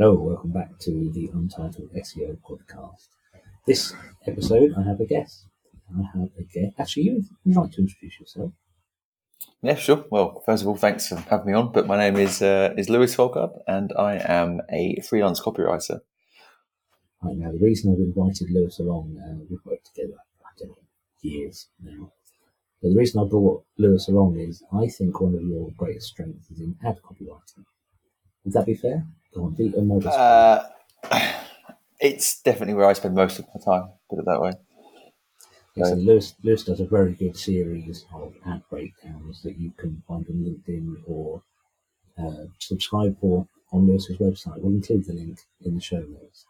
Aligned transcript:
Hello, 0.00 0.14
welcome 0.14 0.52
back 0.52 0.78
to 0.78 1.10
the 1.12 1.28
Untitled 1.34 1.90
SEO 1.92 2.38
podcast. 2.48 3.08
This 3.66 3.92
episode, 4.28 4.72
I 4.78 4.84
have 4.84 5.00
a 5.00 5.04
guest. 5.04 5.46
I 5.90 6.02
have 6.16 6.30
a 6.38 6.44
guest. 6.44 6.74
Actually, 6.78 7.02
you 7.02 7.24
would 7.44 7.56
like 7.56 7.72
to 7.72 7.80
introduce 7.80 8.20
yourself. 8.20 8.52
Yeah, 9.60 9.74
sure. 9.74 10.04
Well, 10.08 10.40
first 10.46 10.62
of 10.62 10.68
all, 10.68 10.76
thanks 10.76 11.08
for 11.08 11.16
having 11.16 11.48
me 11.48 11.52
on. 11.54 11.72
But 11.72 11.88
my 11.88 11.96
name 11.96 12.14
is 12.16 12.40
uh, 12.40 12.74
is 12.78 12.88
Lewis 12.88 13.16
Folkard, 13.16 13.50
and 13.66 13.92
I 13.98 14.22
am 14.24 14.60
a 14.70 15.00
freelance 15.00 15.40
copywriter. 15.40 15.98
Right 17.20 17.36
now, 17.36 17.50
the 17.50 17.58
reason 17.58 17.92
I've 17.92 17.98
invited 17.98 18.52
Lewis 18.52 18.78
along, 18.78 19.18
uh, 19.18 19.44
we've 19.50 19.64
worked 19.64 19.86
together, 19.92 20.18
I 20.46 20.50
don't 20.60 20.68
know, 20.68 20.76
years 21.22 21.66
now. 21.82 22.12
But 22.80 22.90
the 22.90 22.96
reason 22.96 23.20
I 23.20 23.24
brought 23.24 23.64
Lewis 23.78 24.06
along 24.06 24.38
is 24.38 24.62
I 24.72 24.86
think 24.86 25.20
one 25.20 25.34
of 25.34 25.42
your 25.42 25.72
greatest 25.76 26.06
strengths 26.06 26.52
is 26.52 26.60
in 26.60 26.76
ad 26.86 27.00
copywriting. 27.02 27.64
Would 28.44 28.54
that 28.54 28.66
be 28.66 28.74
fair? 28.74 29.04
Go 29.34 29.44
on, 29.44 29.54
be 29.54 29.72
a 29.76 29.80
modest. 29.80 30.16
Uh, 30.16 30.64
it's 32.00 32.40
definitely 32.42 32.74
where 32.74 32.86
I 32.86 32.92
spend 32.94 33.14
most 33.14 33.38
of 33.38 33.46
my 33.54 33.60
time. 33.64 33.90
Put 34.08 34.20
it 34.20 34.24
that 34.26 34.40
way. 34.40 34.52
Yes, 35.74 35.90
and 35.90 36.04
Lewis, 36.04 36.34
Lewis 36.42 36.64
does 36.64 36.80
a 36.80 36.86
very 36.86 37.12
good 37.12 37.36
series 37.36 38.04
of 38.12 38.34
ad 38.46 38.62
breakdowns 38.68 39.42
that 39.42 39.56
you 39.58 39.72
can 39.76 40.02
find 40.08 40.26
on 40.28 40.62
LinkedIn 40.68 40.96
or 41.06 41.42
uh, 42.18 42.46
subscribe 42.58 43.18
for 43.20 43.46
on 43.72 43.86
Lewis's 43.86 44.16
website. 44.18 44.58
We'll 44.60 44.74
include 44.74 45.06
the 45.06 45.12
link 45.12 45.38
in 45.64 45.74
the 45.74 45.80
show 45.80 46.00
notes. 46.00 46.46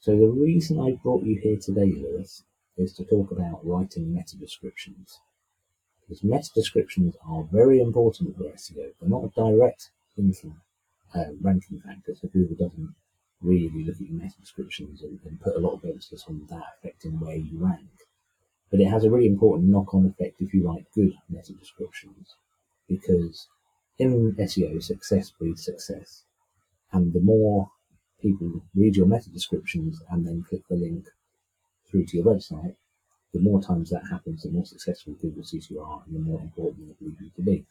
So 0.00 0.16
the 0.16 0.26
reason 0.26 0.80
I 0.80 0.92
brought 1.02 1.24
you 1.24 1.38
here 1.38 1.56
today, 1.56 1.92
Lewis, 1.92 2.42
is 2.76 2.94
to 2.94 3.04
talk 3.04 3.30
about 3.30 3.64
writing 3.64 4.12
meta 4.12 4.36
descriptions. 4.36 5.20
Because 6.00 6.24
meta 6.24 6.50
descriptions 6.54 7.16
are 7.28 7.44
very 7.52 7.80
important 7.80 8.36
for 8.36 8.44
SEO. 8.44 8.92
They're 8.98 9.08
not 9.08 9.24
a 9.24 9.40
direct 9.40 9.90
linking, 10.16 10.56
uh, 11.14 11.32
ranking 11.40 11.80
factor, 11.80 12.14
so 12.14 12.28
Google 12.28 12.56
doesn't 12.56 12.94
really 13.40 13.84
look 13.84 13.96
at 13.96 14.00
your 14.02 14.20
meta 14.20 14.34
descriptions 14.40 15.02
and, 15.02 15.18
and 15.24 15.40
put 15.40 15.56
a 15.56 15.60
lot 15.60 15.74
of 15.74 15.84
emphasis 15.84 16.24
on 16.28 16.46
that 16.50 16.64
affecting 16.78 17.20
where 17.20 17.36
you 17.36 17.58
rank. 17.58 17.88
But 18.70 18.80
it 18.80 18.88
has 18.88 19.04
a 19.04 19.10
really 19.10 19.26
important 19.26 19.70
knock-on 19.70 20.06
effect 20.06 20.40
if 20.40 20.52
you 20.52 20.66
write 20.66 20.86
good 20.94 21.14
meta 21.28 21.52
descriptions 21.52 22.34
because 22.88 23.46
in 23.98 24.34
SEO 24.34 24.82
success 24.82 25.30
breeds 25.30 25.64
success. 25.64 26.24
And 26.92 27.12
the 27.12 27.20
more 27.20 27.70
people 28.20 28.62
read 28.74 28.96
your 28.96 29.06
meta 29.06 29.30
descriptions 29.30 30.00
and 30.10 30.26
then 30.26 30.44
click 30.48 30.62
the 30.68 30.76
link 30.76 31.06
through 31.88 32.06
to 32.06 32.16
your 32.16 32.26
website 32.26 32.74
the 33.32 33.40
more 33.40 33.60
times 33.60 33.90
that 33.90 34.02
happens 34.10 34.42
the 34.42 34.50
more 34.50 34.64
successful 34.64 35.14
Google 35.20 35.44
sees 35.44 35.70
you 35.70 35.80
are 35.80 36.02
and 36.06 36.14
the 36.14 36.20
more 36.20 36.40
important 36.40 36.86
they 36.86 36.94
believe 36.94 37.20
you 37.20 37.30
to 37.36 37.42
be. 37.42 37.64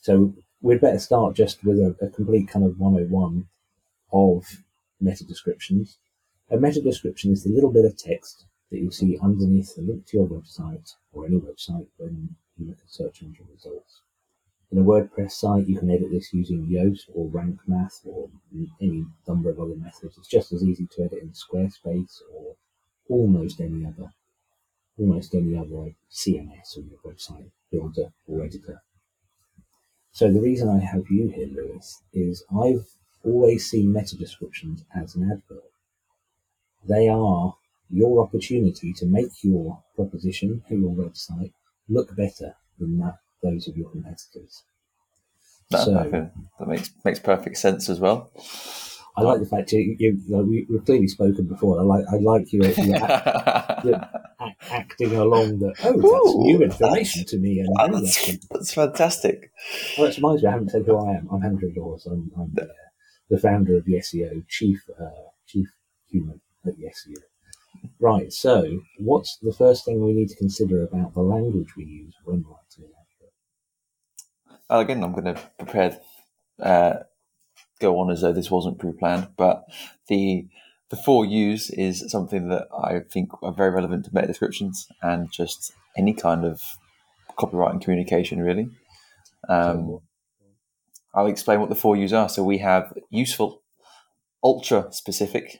So 0.00 0.34
we'd 0.60 0.80
better 0.80 0.98
start 0.98 1.34
just 1.34 1.64
with 1.64 1.78
a, 1.78 1.96
a 2.00 2.08
complete 2.08 2.48
kind 2.48 2.64
of 2.64 2.78
101 2.78 3.46
of 4.12 4.62
meta 5.00 5.24
descriptions 5.24 5.98
a 6.52 6.56
meta 6.56 6.80
description 6.80 7.32
is 7.32 7.44
the 7.44 7.50
little 7.50 7.70
bit 7.70 7.84
of 7.84 7.96
text 7.96 8.46
that 8.70 8.78
you'll 8.78 8.90
see 8.90 9.16
underneath 9.22 9.76
the 9.76 9.82
link 9.82 10.04
to 10.06 10.16
your 10.16 10.26
website 10.26 10.94
or 11.12 11.24
any 11.24 11.36
website 11.36 11.86
when 11.96 12.34
you 12.58 12.66
look 12.66 12.78
at 12.78 12.90
search 12.90 13.22
engine 13.22 13.46
results. 13.52 14.00
In 14.72 14.78
a 14.78 14.82
WordPress 14.82 15.30
site, 15.30 15.68
you 15.68 15.78
can 15.78 15.90
edit 15.90 16.10
this 16.10 16.32
using 16.32 16.66
Yoast 16.66 17.08
or 17.14 17.28
Rank 17.28 17.60
Math 17.68 18.00
or 18.04 18.28
any 18.80 19.06
number 19.28 19.50
of 19.50 19.60
other 19.60 19.76
methods. 19.76 20.18
It's 20.18 20.26
just 20.26 20.52
as 20.52 20.64
easy 20.64 20.88
to 20.88 21.04
edit 21.04 21.22
in 21.22 21.30
Squarespace 21.30 22.20
or 22.34 22.56
almost 23.08 23.60
any 23.60 23.86
other, 23.86 24.10
almost 24.98 25.34
any 25.36 25.56
other 25.56 25.94
CMS 26.10 26.76
or 26.76 26.80
your 26.80 26.98
website 27.04 27.50
builder 27.70 28.12
or 28.26 28.44
editor. 28.44 28.82
So 30.12 30.32
the 30.32 30.40
reason 30.40 30.68
I 30.68 30.84
have 30.84 31.04
you 31.10 31.28
here, 31.28 31.48
Lewis, 31.48 32.02
is 32.12 32.44
I've 32.50 32.86
always 33.24 33.70
seen 33.70 33.92
meta 33.92 34.16
descriptions 34.16 34.84
as 34.94 35.14
an 35.14 35.30
advert. 35.30 35.64
They 36.88 37.08
are 37.08 37.54
your 37.90 38.22
opportunity 38.22 38.92
to 38.94 39.06
make 39.06 39.42
your 39.42 39.82
proposition 39.94 40.62
or 40.70 40.76
your 40.76 40.90
website 40.90 41.52
look 41.88 42.16
better 42.16 42.54
than 42.78 42.98
that 42.98 43.18
those 43.42 43.68
of 43.68 43.76
your 43.76 43.90
competitors. 43.90 44.62
That, 45.70 45.84
so, 45.84 45.92
that, 45.94 46.32
that 46.58 46.68
makes 46.68 46.90
makes 47.04 47.20
perfect 47.20 47.56
sense 47.56 47.88
as 47.88 48.00
well. 48.00 48.30
I 49.20 49.22
like 49.22 49.40
the 49.40 49.46
fact 49.46 49.72
you, 49.72 49.96
you, 49.98 50.20
you 50.26 50.36
know, 50.36 50.42
we, 50.42 50.66
have 50.72 50.84
clearly 50.84 51.08
spoken 51.08 51.46
before. 51.46 51.78
I 51.78 51.82
like 51.82 52.04
I 52.10 52.16
like 52.16 52.52
you 52.52 52.62
acting 54.70 55.16
along 55.16 55.58
the 55.58 55.74
oh 55.84 55.92
that's 55.92 56.04
Ooh, 56.04 56.42
new 56.42 56.62
information 56.62 57.24
to 57.26 57.38
me 57.38 57.60
and 57.60 57.94
that's, 57.94 58.36
that's, 58.48 58.74
fantastic. 58.74 59.52
Well, 59.98 60.08
it 60.08 60.16
reminds 60.16 60.42
me. 60.42 60.48
I 60.48 60.52
haven't 60.52 60.70
said 60.70 60.84
who 60.86 60.96
I 60.96 61.16
am. 61.16 61.28
I'm 61.30 61.42
Andrew 61.42 61.72
Dawes. 61.72 62.06
I'm, 62.06 62.30
I'm 62.38 62.50
the, 62.54 62.70
the, 63.28 63.38
founder 63.38 63.76
of 63.76 63.84
the 63.84 63.94
SEO 63.94 64.46
chief 64.48 64.82
uh, 65.00 65.10
chief 65.46 65.68
human 66.08 66.40
at 66.66 66.76
the 66.76 66.84
SEO. 66.84 67.16
Right, 67.98 68.32
so 68.32 68.80
what's 68.98 69.38
the 69.40 69.52
first 69.52 69.84
thing 69.84 70.04
we 70.04 70.12
need 70.12 70.28
to 70.28 70.36
consider 70.36 70.82
about 70.82 71.14
the 71.14 71.20
language 71.20 71.76
we 71.76 71.84
use 71.84 72.14
when 72.24 72.42
writing? 72.42 72.90
Well, 74.70 74.78
again, 74.78 75.02
I'm 75.02 75.10
going 75.10 75.34
to 75.34 75.40
prepare, 75.58 75.98
uh, 76.62 77.00
go 77.80 77.98
on 77.98 78.10
as 78.10 78.20
though 78.20 78.32
this 78.32 78.50
wasn't 78.50 78.78
pre-planned, 78.78 79.28
but 79.36 79.64
the 80.08 80.46
the 80.90 80.96
four 80.96 81.24
U's 81.24 81.70
is 81.70 82.04
something 82.10 82.48
that 82.48 82.66
I 82.76 83.00
think 83.00 83.30
are 83.42 83.52
very 83.52 83.70
relevant 83.70 84.04
to 84.06 84.10
meta 84.12 84.26
descriptions 84.26 84.88
and 85.02 85.30
just 85.32 85.72
any 85.96 86.12
kind 86.12 86.44
of 86.44 86.60
copyright 87.36 87.72
and 87.72 87.80
communication, 87.80 88.40
really. 88.42 88.68
Um, 89.48 90.00
I'll 91.14 91.26
explain 91.26 91.60
what 91.60 91.68
the 91.68 91.76
four 91.76 91.96
U's 91.96 92.12
are. 92.12 92.28
So 92.28 92.42
we 92.42 92.58
have 92.58 92.92
useful, 93.08 93.62
ultra 94.42 94.92
specific, 94.92 95.58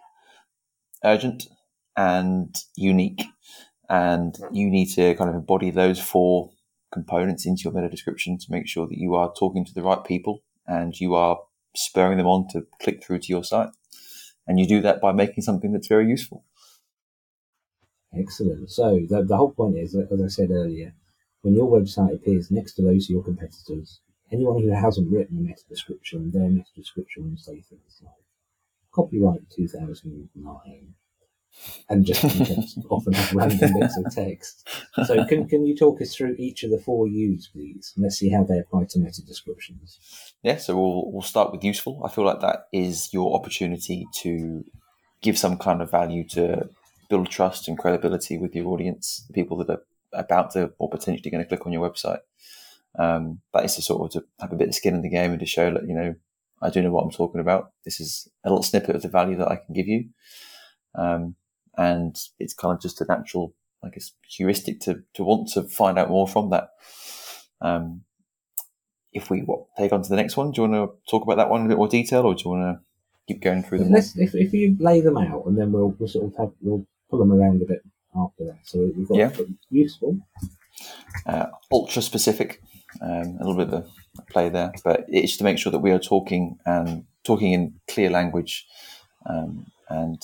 urgent, 1.04 1.44
and 1.96 2.54
unique. 2.76 3.22
And 3.88 4.36
you 4.52 4.68
need 4.68 4.86
to 4.94 5.14
kind 5.14 5.30
of 5.30 5.36
embody 5.36 5.70
those 5.70 6.00
four 6.00 6.50
components 6.92 7.46
into 7.46 7.62
your 7.64 7.72
meta 7.72 7.88
description 7.88 8.36
to 8.38 8.46
make 8.50 8.66
sure 8.66 8.86
that 8.86 8.98
you 8.98 9.14
are 9.14 9.32
talking 9.38 9.64
to 9.64 9.74
the 9.74 9.82
right 9.82 10.04
people 10.04 10.42
and 10.66 10.98
you 10.98 11.14
are 11.14 11.38
spurring 11.74 12.18
them 12.18 12.26
on 12.26 12.48
to 12.48 12.66
click 12.80 13.04
through 13.04 13.20
to 13.20 13.28
your 13.28 13.44
site. 13.44 13.70
And 14.46 14.58
you 14.58 14.66
do 14.66 14.80
that 14.82 15.00
by 15.00 15.12
making 15.12 15.42
something 15.44 15.72
that's 15.72 15.86
very 15.86 16.08
useful. 16.08 16.44
Excellent. 18.12 18.70
So 18.70 19.00
the, 19.08 19.22
the 19.22 19.36
whole 19.36 19.52
point 19.52 19.78
is, 19.78 19.94
uh, 19.94 20.06
as 20.12 20.20
I 20.20 20.28
said 20.28 20.50
earlier, 20.50 20.94
when 21.42 21.54
your 21.54 21.70
website 21.70 22.14
appears 22.14 22.50
next 22.50 22.74
to 22.74 22.82
those 22.82 23.06
of 23.06 23.10
your 23.10 23.22
competitors, 23.22 24.00
anyone 24.32 24.62
who 24.62 24.70
hasn't 24.70 25.10
written 25.10 25.38
a 25.38 25.40
meta 25.40 25.62
description, 25.68 26.30
their 26.32 26.50
meta 26.50 26.70
description 26.74 27.30
will 27.30 27.36
say 27.36 27.60
things 27.60 28.02
like 28.02 28.14
copyright 28.92 29.48
2009, 29.54 30.94
and 31.88 32.04
just, 32.04 32.24
often 32.90 33.12
have 33.12 33.32
random 33.32 33.72
bits 33.78 33.96
of 33.96 34.14
text. 34.14 34.68
So 35.04 35.24
can 35.26 35.48
can 35.48 35.66
you 35.66 35.76
talk 35.76 36.00
us 36.00 36.14
through 36.14 36.36
each 36.38 36.62
of 36.62 36.70
the 36.70 36.78
four 36.78 37.06
U's, 37.06 37.48
please? 37.48 37.92
And 37.94 38.04
let's 38.04 38.16
see 38.16 38.30
how 38.30 38.44
they 38.44 38.58
apply 38.58 38.84
to 38.90 38.98
meta 38.98 39.24
descriptions. 39.24 39.98
Yeah, 40.42 40.56
so 40.56 40.76
we'll 40.76 41.12
we'll 41.12 41.22
start 41.22 41.52
with 41.52 41.64
useful. 41.64 42.02
I 42.04 42.08
feel 42.08 42.24
like 42.24 42.40
that 42.40 42.68
is 42.72 43.12
your 43.12 43.34
opportunity 43.34 44.06
to 44.22 44.64
give 45.22 45.36
some 45.38 45.58
kind 45.58 45.82
of 45.82 45.90
value 45.90 46.26
to 46.28 46.70
build 47.08 47.28
trust 47.28 47.68
and 47.68 47.78
credibility 47.78 48.38
with 48.38 48.54
your 48.54 48.68
audience, 48.68 49.24
the 49.26 49.34
people 49.34 49.58
that 49.58 49.70
are 49.70 49.82
about 50.12 50.52
to 50.52 50.72
or 50.78 50.88
potentially 50.88 51.30
going 51.30 51.42
to 51.42 51.48
click 51.48 51.66
on 51.66 51.72
your 51.72 51.88
website. 51.88 52.20
Um, 52.98 53.40
that 53.52 53.64
is 53.64 53.76
to 53.76 53.82
sort 53.82 54.02
of 54.02 54.22
to 54.22 54.28
have 54.40 54.52
a 54.52 54.56
bit 54.56 54.68
of 54.68 54.74
skin 54.74 54.94
in 54.94 55.02
the 55.02 55.10
game 55.10 55.30
and 55.30 55.40
to 55.40 55.46
show 55.46 55.72
that 55.72 55.86
you 55.86 55.94
know 55.94 56.14
I 56.62 56.70
do 56.70 56.82
know 56.82 56.90
what 56.90 57.04
I'm 57.04 57.10
talking 57.10 57.40
about. 57.40 57.72
This 57.84 58.00
is 58.00 58.28
a 58.44 58.50
little 58.50 58.62
snippet 58.62 58.96
of 58.96 59.02
the 59.02 59.08
value 59.08 59.36
that 59.36 59.50
I 59.50 59.56
can 59.56 59.74
give 59.74 59.88
you. 59.88 60.08
Um, 60.94 61.36
and 61.76 62.16
it's 62.38 62.54
kind 62.54 62.74
of 62.74 62.82
just 62.82 63.00
a 63.00 63.06
natural, 63.06 63.54
I 63.82 63.88
guess, 63.88 64.12
heuristic 64.28 64.80
to 64.80 65.02
to 65.14 65.24
want 65.24 65.48
to 65.52 65.62
find 65.62 65.98
out 65.98 66.10
more 66.10 66.28
from 66.28 66.50
that. 66.50 66.70
Um, 67.60 68.02
if 69.12 69.30
we 69.30 69.40
what, 69.40 69.66
take 69.76 69.92
on 69.92 70.02
to 70.02 70.08
the 70.08 70.16
next 70.16 70.36
one, 70.36 70.52
do 70.52 70.62
you 70.62 70.68
want 70.68 70.90
to 70.90 71.10
talk 71.10 71.22
about 71.22 71.36
that 71.36 71.50
one 71.50 71.60
in 71.60 71.66
a 71.66 71.68
bit 71.70 71.78
more 71.78 71.88
detail, 71.88 72.22
or 72.22 72.34
do 72.34 72.42
you 72.44 72.50
want 72.50 72.78
to 72.78 72.80
keep 73.26 73.42
going 73.42 73.62
through 73.62 73.78
them? 73.78 73.92
Let's, 73.92 74.16
if, 74.16 74.34
if 74.34 74.52
you 74.52 74.76
lay 74.78 75.00
them 75.00 75.16
out, 75.16 75.46
and 75.46 75.58
then 75.58 75.72
we'll, 75.72 75.94
we'll 75.98 76.08
sort 76.08 76.26
of 76.26 76.36
have 76.36 76.52
we'll 76.60 76.86
pull 77.08 77.18
them 77.18 77.32
around 77.32 77.62
a 77.62 77.64
bit 77.64 77.82
after 78.14 78.44
that. 78.44 78.58
So 78.64 78.90
we've 78.96 79.08
got 79.08 79.16
yeah. 79.16 79.30
useful, 79.70 80.18
uh, 81.26 81.46
ultra 81.72 82.02
specific, 82.02 82.62
um, 83.00 83.38
a 83.40 83.46
little 83.46 83.56
bit 83.56 83.68
of 83.68 83.84
a 84.18 84.22
play 84.30 84.48
there, 84.48 84.72
but 84.84 85.04
it's 85.08 85.36
to 85.38 85.44
make 85.44 85.58
sure 85.58 85.72
that 85.72 85.78
we 85.78 85.92
are 85.92 85.98
talking 85.98 86.58
and 86.66 87.04
talking 87.24 87.52
in 87.52 87.74
clear 87.88 88.10
language 88.10 88.66
um, 89.26 89.66
and 89.88 90.22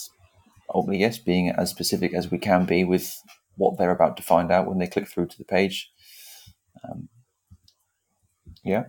ultimately, 0.77 1.01
yes, 1.01 1.19
being 1.19 1.49
as 1.49 1.71
specific 1.71 2.13
as 2.15 2.31
we 2.31 2.39
can 2.39 2.67
be 2.67 2.85
with 2.85 3.21
what 3.57 3.79
they're 3.79 3.91
about 3.91 4.17
to 4.19 4.23
find 4.23 4.53
out 4.53 4.67
when 4.67 4.79
they 4.79 4.87
click 4.87 5.09
through 5.09 5.27
to 5.27 5.39
the 5.39 5.45
page. 5.45 5.91
Um, 6.85 7.09
yeah. 8.63 8.85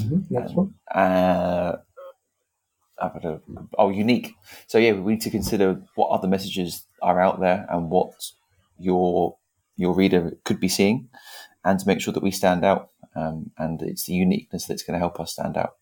Mm-hmm. 0.00 0.34
Next 0.34 0.54
one. 0.54 0.74
Uh, 0.92 1.76
oh, 3.78 3.90
unique. 3.90 4.32
So 4.66 4.78
yeah, 4.78 4.92
we 4.92 5.12
need 5.12 5.20
to 5.22 5.30
consider 5.30 5.82
what 5.94 6.08
other 6.08 6.28
messages 6.28 6.86
are 7.02 7.20
out 7.20 7.40
there 7.40 7.66
and 7.70 7.90
what 7.90 8.12
your 8.78 9.36
your 9.76 9.94
reader 9.94 10.36
could 10.44 10.60
be 10.60 10.68
seeing, 10.68 11.08
and 11.64 11.78
to 11.78 11.86
make 11.86 12.00
sure 12.00 12.14
that 12.14 12.22
we 12.22 12.30
stand 12.30 12.64
out. 12.64 12.90
Um, 13.14 13.50
and 13.58 13.82
it's 13.82 14.04
the 14.04 14.14
uniqueness 14.14 14.66
that's 14.66 14.82
going 14.82 14.94
to 14.94 14.98
help 14.98 15.18
us 15.20 15.32
stand 15.32 15.56
out. 15.56 15.76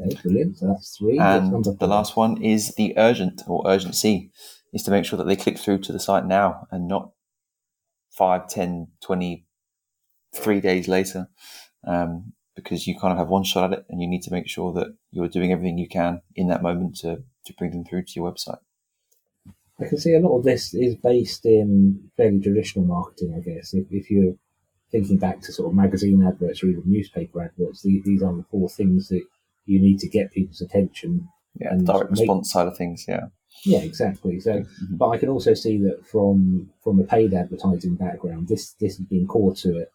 Okay, 0.00 0.16
brilliant. 0.22 0.58
So 0.58 0.68
that's 0.68 0.96
three. 0.96 1.18
And 1.18 1.64
the 1.64 1.86
last 1.86 2.16
one 2.16 2.42
is 2.42 2.74
the 2.74 2.94
urgent 2.96 3.42
or 3.46 3.62
urgency 3.66 4.30
is 4.72 4.82
to 4.82 4.90
make 4.90 5.04
sure 5.04 5.16
that 5.16 5.24
they 5.24 5.36
click 5.36 5.58
through 5.58 5.78
to 5.78 5.92
the 5.92 6.00
site 6.00 6.26
now 6.26 6.66
and 6.70 6.88
not 6.88 7.12
5, 8.10 8.48
10, 8.48 8.88
20, 9.00 9.46
three 10.34 10.60
days 10.60 10.88
later. 10.88 11.28
Um, 11.86 12.32
because 12.56 12.86
you 12.86 12.96
kind 12.98 13.12
of 13.12 13.18
have 13.18 13.28
one 13.28 13.42
shot 13.42 13.72
at 13.72 13.78
it 13.80 13.86
and 13.88 14.00
you 14.00 14.08
need 14.08 14.22
to 14.22 14.30
make 14.30 14.48
sure 14.48 14.72
that 14.72 14.94
you're 15.10 15.28
doing 15.28 15.50
everything 15.50 15.76
you 15.76 15.88
can 15.88 16.20
in 16.36 16.46
that 16.48 16.62
moment 16.62 16.96
to, 16.96 17.22
to 17.44 17.52
bring 17.54 17.72
them 17.72 17.84
through 17.84 18.02
to 18.04 18.12
your 18.14 18.30
website. 18.30 18.58
I 19.80 19.86
can 19.86 19.98
see 19.98 20.14
a 20.14 20.20
lot 20.20 20.38
of 20.38 20.44
this 20.44 20.72
is 20.72 20.94
based 20.94 21.44
in 21.46 22.10
fairly 22.16 22.40
traditional 22.40 22.84
marketing, 22.84 23.34
I 23.36 23.40
guess. 23.40 23.74
If, 23.74 23.86
if 23.90 24.08
you're 24.08 24.34
thinking 24.92 25.18
back 25.18 25.40
to 25.40 25.52
sort 25.52 25.68
of 25.68 25.74
magazine 25.74 26.24
adverts 26.24 26.62
or 26.62 26.68
even 26.68 26.84
newspaper 26.86 27.42
adverts, 27.42 27.82
these, 27.82 28.04
these 28.04 28.22
are 28.22 28.32
the 28.32 28.44
four 28.50 28.68
things 28.68 29.08
that 29.08 29.22
you 29.66 29.80
need 29.80 29.98
to 30.00 30.08
get 30.08 30.32
people's 30.32 30.60
attention. 30.60 31.28
Yeah, 31.56 31.74
direct 31.76 32.10
make, 32.10 32.20
response 32.20 32.52
side 32.52 32.66
of 32.66 32.76
things, 32.76 33.04
yeah. 33.06 33.26
Yeah, 33.64 33.78
exactly. 33.78 34.40
So, 34.40 34.52
mm-hmm. 34.52 34.96
but 34.96 35.10
I 35.10 35.18
can 35.18 35.28
also 35.28 35.54
see 35.54 35.78
that 35.78 36.06
from 36.06 36.70
from 36.82 37.00
a 37.00 37.04
paid 37.04 37.32
advertising 37.32 37.94
background, 37.94 38.48
this 38.48 38.72
this 38.80 38.96
has 38.98 39.06
been 39.06 39.26
core 39.26 39.54
to 39.56 39.78
it 39.78 39.92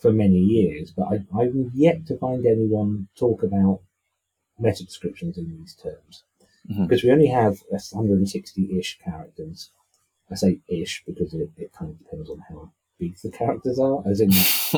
for 0.00 0.12
many 0.12 0.38
years. 0.38 0.92
But 0.96 1.04
I, 1.04 1.38
I've 1.38 1.54
yet 1.74 2.06
to 2.06 2.18
find 2.18 2.46
anyone 2.46 3.08
talk 3.18 3.42
about 3.42 3.80
meta 4.58 4.84
descriptions 4.84 5.36
in 5.36 5.50
these 5.58 5.74
terms 5.74 6.24
mm-hmm. 6.70 6.84
because 6.84 7.02
we 7.02 7.10
only 7.10 7.26
have 7.26 7.58
160-ish 7.72 8.98
characters. 9.04 9.70
I 10.30 10.34
say 10.34 10.60
ish 10.68 11.04
because 11.06 11.34
it, 11.34 11.50
it 11.56 11.72
kind 11.72 11.90
of 11.90 11.98
depends 11.98 12.30
on 12.30 12.42
how 12.48 12.72
big 12.98 13.16
the 13.22 13.30
characters 13.30 13.78
are. 13.78 14.02
As 14.08 14.20
in, 14.20 14.30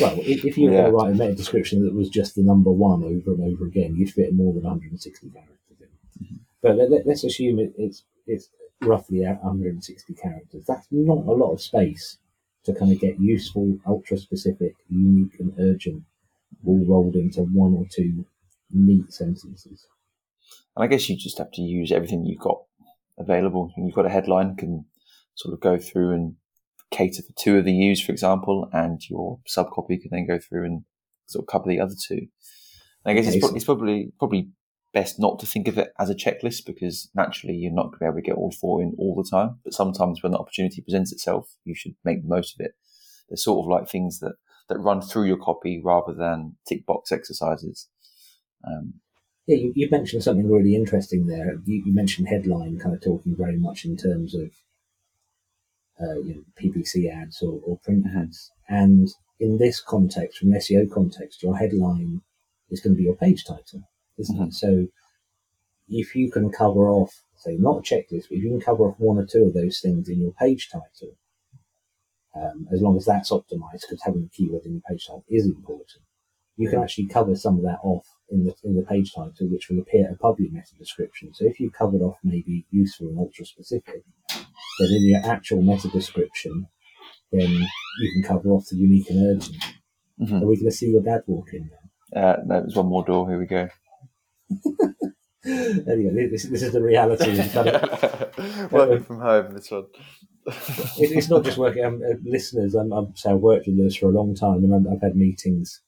well, 0.00 0.18
if, 0.20 0.44
if 0.44 0.58
you 0.58 0.70
were 0.70 0.76
yeah. 0.76 0.86
to 0.86 0.92
write 0.92 1.12
a 1.12 1.14
meta 1.14 1.34
description 1.34 1.84
that 1.84 1.94
was 1.94 2.08
just 2.08 2.34
the 2.34 2.42
number 2.42 2.70
one 2.70 3.02
over 3.02 3.32
and 3.32 3.42
over 3.42 3.66
again, 3.66 3.96
you'd 3.96 4.12
fit 4.12 4.34
more 4.34 4.52
than 4.52 4.62
160 4.62 5.30
characters 5.30 5.56
in. 5.80 6.24
Mm-hmm. 6.24 6.36
But 6.62 6.76
let, 6.76 7.06
us 7.06 7.24
assume 7.24 7.58
it, 7.58 7.72
it's 7.76 8.04
it's 8.26 8.48
roughly 8.82 9.20
160 9.20 10.14
characters. 10.14 10.64
That's 10.66 10.86
not 10.90 11.26
a 11.26 11.32
lot 11.32 11.52
of 11.52 11.60
space 11.60 12.18
to 12.64 12.74
kind 12.74 12.92
of 12.92 13.00
get 13.00 13.20
useful, 13.20 13.78
ultra 13.86 14.18
specific, 14.18 14.74
unique, 14.88 15.38
and 15.38 15.52
urgent 15.58 16.02
all 16.64 16.84
rolled 16.86 17.14
into 17.14 17.42
one 17.42 17.74
or 17.74 17.86
two 17.90 18.26
neat 18.72 19.12
sentences. 19.12 19.86
And 20.74 20.84
I 20.84 20.88
guess 20.88 21.08
you 21.08 21.16
just 21.16 21.38
have 21.38 21.52
to 21.52 21.62
use 21.62 21.92
everything 21.92 22.24
you've 22.24 22.40
got 22.40 22.62
available. 23.18 23.72
You've 23.76 23.94
got 23.94 24.06
a 24.06 24.10
headline, 24.10 24.56
can 24.56 24.84
sort 25.34 25.54
of 25.54 25.60
go 25.60 25.78
through 25.78 26.12
and 26.12 26.34
cater 26.96 27.22
for 27.22 27.32
two 27.36 27.58
of 27.58 27.64
the 27.64 27.72
U's, 27.72 28.00
for 28.00 28.12
example, 28.12 28.68
and 28.72 29.00
your 29.08 29.38
subcopy 29.46 30.00
can 30.00 30.10
then 30.10 30.26
go 30.26 30.38
through 30.38 30.64
and 30.64 30.84
sort 31.26 31.42
of 31.42 31.48
cover 31.48 31.68
the 31.68 31.80
other 31.80 31.94
two. 31.94 32.26
And 33.04 33.06
I 33.06 33.14
guess 33.14 33.32
it's, 33.32 33.52
it's, 33.52 33.64
probably 33.64 34.12
probably 34.18 34.48
best 34.92 35.18
not 35.18 35.38
to 35.38 35.46
think 35.46 35.68
of 35.68 35.78
it 35.78 35.92
as 35.98 36.10
a 36.10 36.14
checklist 36.14 36.64
because 36.66 37.10
naturally 37.14 37.54
you're 37.54 37.72
not 37.72 37.90
going 37.90 37.92
to 37.92 37.98
be 37.98 38.06
able 38.06 38.16
to 38.16 38.22
get 38.22 38.34
all 38.34 38.50
four 38.50 38.82
in 38.82 38.94
all 38.98 39.14
the 39.14 39.28
time. 39.28 39.58
But 39.62 39.74
sometimes 39.74 40.22
when 40.22 40.32
the 40.32 40.38
opportunity 40.38 40.80
presents 40.80 41.12
itself, 41.12 41.54
you 41.64 41.74
should 41.74 41.94
make 42.04 42.22
the 42.22 42.28
most 42.28 42.58
of 42.58 42.64
it. 42.64 42.72
They're 43.28 43.36
sort 43.36 43.64
of 43.64 43.70
like 43.70 43.88
things 43.88 44.20
that, 44.20 44.34
that 44.68 44.78
run 44.78 45.02
through 45.02 45.26
your 45.26 45.36
copy 45.36 45.80
rather 45.84 46.14
than 46.14 46.56
tick 46.66 46.86
box 46.86 47.12
exercises. 47.12 47.88
Um, 48.66 48.94
yeah, 49.46 49.56
you, 49.56 49.72
you, 49.76 49.88
mentioned 49.90 50.24
something 50.24 50.50
really 50.50 50.74
interesting 50.74 51.26
there. 51.26 51.58
You, 51.64 51.82
you, 51.86 51.94
mentioned 51.94 52.28
headline, 52.28 52.78
kind 52.78 52.94
of 52.94 53.00
talking 53.00 53.36
very 53.36 53.56
much 53.56 53.84
in 53.84 53.96
terms 53.96 54.34
of 54.34 54.50
uh, 56.00 56.18
you 56.20 56.34
know, 56.34 56.42
PPC 56.60 57.10
ads 57.10 57.42
or, 57.42 57.60
or 57.64 57.78
print 57.78 58.06
ads. 58.16 58.52
And 58.68 59.08
in 59.40 59.58
this 59.58 59.80
context, 59.80 60.38
from 60.38 60.52
an 60.52 60.58
SEO 60.58 60.90
context, 60.90 61.42
your 61.42 61.56
headline 61.56 62.22
is 62.70 62.80
going 62.80 62.94
to 62.94 62.98
be 62.98 63.04
your 63.04 63.16
page 63.16 63.44
title 63.44 63.82
isn't 64.18 64.36
mm-hmm. 64.36 64.44
it? 64.44 64.54
So 64.54 64.86
if 65.88 66.14
you 66.14 66.30
can 66.30 66.50
cover 66.50 66.88
off, 66.88 67.22
say, 67.36 67.56
not 67.56 67.78
a 67.78 67.82
checklist, 67.82 68.28
but 68.28 68.38
if 68.38 68.42
you 68.42 68.50
can 68.50 68.60
cover 68.60 68.84
off 68.84 68.98
one 68.98 69.18
or 69.18 69.26
two 69.26 69.44
of 69.44 69.54
those 69.54 69.80
things 69.80 70.08
in 70.08 70.20
your 70.20 70.32
page 70.32 70.68
title, 70.70 71.16
um, 72.34 72.68
as 72.72 72.82
long 72.82 72.96
as 72.96 73.06
that's 73.06 73.30
optimized, 73.30 73.82
because 73.82 74.02
having 74.04 74.28
a 74.30 74.36
keyword 74.36 74.64
in 74.64 74.72
your 74.72 74.82
page 74.88 75.06
title 75.06 75.24
is 75.28 75.46
important, 75.46 76.02
you 76.56 76.68
can 76.68 76.82
actually 76.82 77.06
cover 77.06 77.34
some 77.34 77.56
of 77.56 77.62
that 77.62 77.78
off 77.82 78.06
in 78.30 78.44
the 78.44 78.54
in 78.64 78.74
the 78.74 78.82
page 78.82 79.12
title, 79.14 79.46
which 79.48 79.68
will 79.68 79.78
appear 79.78 80.08
above 80.10 80.40
your 80.40 80.50
meta 80.50 80.74
description. 80.78 81.32
So 81.34 81.44
if 81.46 81.60
you 81.60 81.70
covered 81.70 82.00
off 82.00 82.16
maybe 82.24 82.66
useful 82.70 83.08
and 83.08 83.18
ultra 83.18 83.44
specific, 83.44 84.04
then 84.78 84.88
in 84.90 85.08
your 85.08 85.20
actual 85.24 85.62
meta 85.62 85.88
description, 85.88 86.66
then 87.32 87.50
you 87.50 88.12
can 88.12 88.22
cover 88.22 88.50
off 88.50 88.66
the 88.70 88.76
unique 88.76 89.10
and 89.10 89.36
urgent. 89.36 89.56
Mm-hmm. 90.20 90.36
Are 90.36 90.46
we 90.46 90.56
going 90.56 90.66
to 90.66 90.70
see 90.70 90.90
your 90.90 91.02
dad 91.02 91.22
walk 91.26 91.48
in? 91.52 91.70
Uh, 92.14 92.36
no, 92.44 92.60
there's 92.60 92.76
one 92.76 92.86
more 92.86 93.04
door. 93.04 93.28
Here 93.28 93.38
we 93.38 93.46
go 93.46 93.68
there 95.44 95.98
you 95.98 96.10
go. 96.10 96.30
This, 96.30 96.44
this 96.44 96.62
is 96.62 96.72
the 96.72 96.82
reality. 96.82 97.36
Kind 97.48 97.68
of, 97.68 98.72
working 98.72 98.98
um, 98.98 99.04
from 99.04 99.20
home. 99.20 99.54
This 99.54 99.70
one. 99.70 99.86
it, 100.46 101.12
it's 101.12 101.28
not 101.28 101.44
just 101.44 101.58
working. 101.58 101.84
Um, 101.84 102.02
uh, 102.04 102.14
listeners, 102.24 102.74
I'm, 102.74 102.92
I'm 102.92 103.14
so 103.16 103.34
I've 103.34 103.40
worked 103.40 103.66
with 103.66 103.78
this 103.78 103.96
for 103.96 104.06
a 104.06 104.12
long 104.12 104.34
time, 104.34 104.64
and 104.64 104.88
i 104.88 104.92
have 104.92 105.02
had 105.02 105.16
meetings 105.16 105.80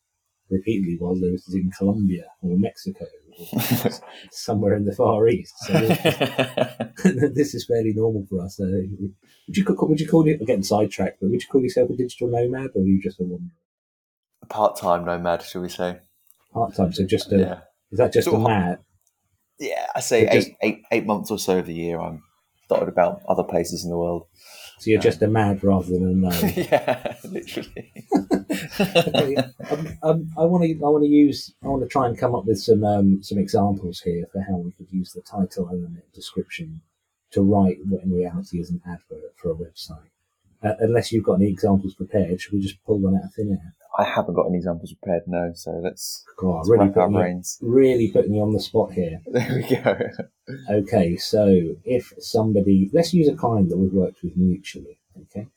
repeatedly 0.51 0.97
while 0.99 1.13
I 1.13 1.33
was 1.33 1.55
in 1.55 1.71
Colombia 1.77 2.25
or 2.43 2.57
Mexico 2.57 3.05
somewhere 4.31 4.75
in 4.75 4.85
the 4.85 4.95
Far 4.95 5.29
East. 5.29 5.55
So 5.61 5.73
this 7.35 7.55
is 7.55 7.67
fairly 7.67 7.93
normal 7.95 8.27
for 8.29 8.45
us. 8.45 8.61
Uh, 8.61 8.67
would 9.47 9.57
you 9.57 9.65
would 9.69 10.01
you 10.01 10.09
call 10.09 10.27
it? 10.27 10.45
getting 10.45 10.63
sidetracked, 10.63 11.19
but 11.21 11.31
would 11.31 11.43
you 11.43 11.49
call 11.51 11.63
yourself 11.63 11.91
a 11.91 11.97
digital 11.97 12.29
nomad, 12.29 12.71
or 12.75 12.83
are 12.83 12.87
you 12.87 13.01
just 13.01 13.21
a 13.21 13.25
wanderer? 13.25 13.51
A 14.43 14.47
part-time 14.47 15.05
nomad, 15.05 15.43
shall 15.43 15.63
we 15.63 15.69
say? 15.69 15.99
Part-time, 16.53 16.93
so 16.93 17.07
just 17.07 17.33
a 17.33 17.39
yeah. 17.39 17.61
Is 17.93 17.99
that 17.99 18.13
just 18.13 18.27
sort 18.27 18.41
a 18.41 18.45
mad? 18.45 18.79
Yeah, 19.59 19.87
I 19.95 20.01
say 20.01 20.27
eight, 20.27 20.33
just, 20.33 20.51
eight, 20.63 20.83
eight 20.93 21.07
months 21.07 21.31
or 21.31 21.39
so 21.39 21.59
of 21.59 21.67
the 21.67 21.75
year 21.75 22.01
I'm 22.01 22.23
dotted 22.69 22.89
about 22.89 23.23
other 23.29 23.43
places 23.43 23.85
in 23.85 23.91
the 23.91 23.99
world. 23.99 24.27
So 24.79 24.91
you're 24.91 24.99
um, 24.99 25.03
just 25.03 25.23
a 25.23 25.29
mad 25.29 25.63
rather 25.65 25.87
than 25.87 26.09
a 26.09 26.15
no. 26.15 26.31
yeah, 26.57 27.17
literally. 27.25 27.93
um, 29.71 29.99
um, 30.03 30.31
I 30.39 30.45
want 30.45 30.65
to. 30.65 30.73
I 30.85 30.89
want 30.89 31.05
to 31.05 31.11
use. 31.11 31.53
I 31.65 31.69
want 31.69 31.83
to 31.83 31.89
try 31.89 32.07
and 32.07 32.17
come 32.17 32.35
up 32.35 32.47
with 32.47 32.59
some 32.59 32.85
um, 32.85 33.23
some 33.23 33.39
examples 33.39 34.01
here 34.01 34.27
for 34.33 34.41
how 34.41 34.57
we 34.57 34.73
could 34.73 34.93
use 34.93 35.13
the 35.13 35.23
title 35.23 35.69
and 35.69 35.85
the 35.85 36.03
description 36.15 36.81
to 37.33 37.43
write 37.43 37.79
what 37.87 38.05
in 38.05 38.15
reality 38.15 38.61
is 38.61 38.71
an 38.71 38.81
advert 38.87 39.35
for 39.37 39.51
a 39.51 39.55
website. 39.55 40.11
Uh, 40.63 40.75
unless 40.81 41.13
you've 41.13 41.25
got 41.25 41.35
any 41.35 41.49
examples 41.49 41.95
prepared, 41.95 42.41
should 42.41 42.53
we 42.53 42.61
just 42.61 42.83
pull 42.85 42.99
one 42.99 43.17
out 43.17 43.25
of 43.25 43.35
thin 43.35 43.51
air? 43.51 43.75
I 43.99 44.05
haven't 44.05 44.35
got 44.35 44.47
any 44.47 44.59
examples 44.59 44.93
prepared, 44.93 45.25
no. 45.27 45.53
So 45.55 45.73
let's, 45.73 46.25
God, 46.37 46.59
let's 46.59 46.69
really 46.69 46.95
our 46.95 47.11
brains. 47.11 47.59
really 47.63 48.13
putting 48.13 48.33
you 48.33 48.43
on 48.43 48.53
the 48.53 48.61
spot 48.61 48.93
here. 48.93 49.21
There 49.27 49.55
we 49.57 49.77
go. 49.77 49.99
okay, 50.71 51.17
so 51.17 51.77
if 51.85 52.13
somebody, 52.21 52.91
let's 52.93 53.13
use 53.13 53.27
a 53.27 53.35
client 53.35 53.71
that 53.71 53.77
we've 53.77 53.93
worked 53.93 54.23
with 54.23 54.37
mutually. 54.37 54.99
Okay, 55.23 55.49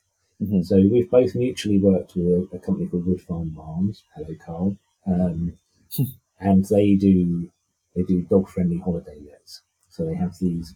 mm-hmm. 0.42 0.62
so 0.62 0.76
we've 0.76 1.08
both 1.08 1.36
mutually 1.36 1.78
worked 1.78 2.16
with 2.16 2.26
a, 2.26 2.56
a, 2.56 2.58
company 2.58 2.88
called 2.88 3.06
Wood 3.06 3.22
Farm 3.22 3.50
Barns. 3.50 4.02
Hello, 4.16 4.34
Carl. 4.44 4.76
Um, 5.06 5.52
and 6.40 6.64
they 6.64 6.96
do 6.96 7.48
they 7.94 8.02
do 8.02 8.22
dog 8.22 8.48
friendly 8.48 8.78
holiday 8.78 9.18
lets. 9.30 9.62
So 9.88 10.04
they 10.04 10.16
have 10.16 10.36
these 10.40 10.74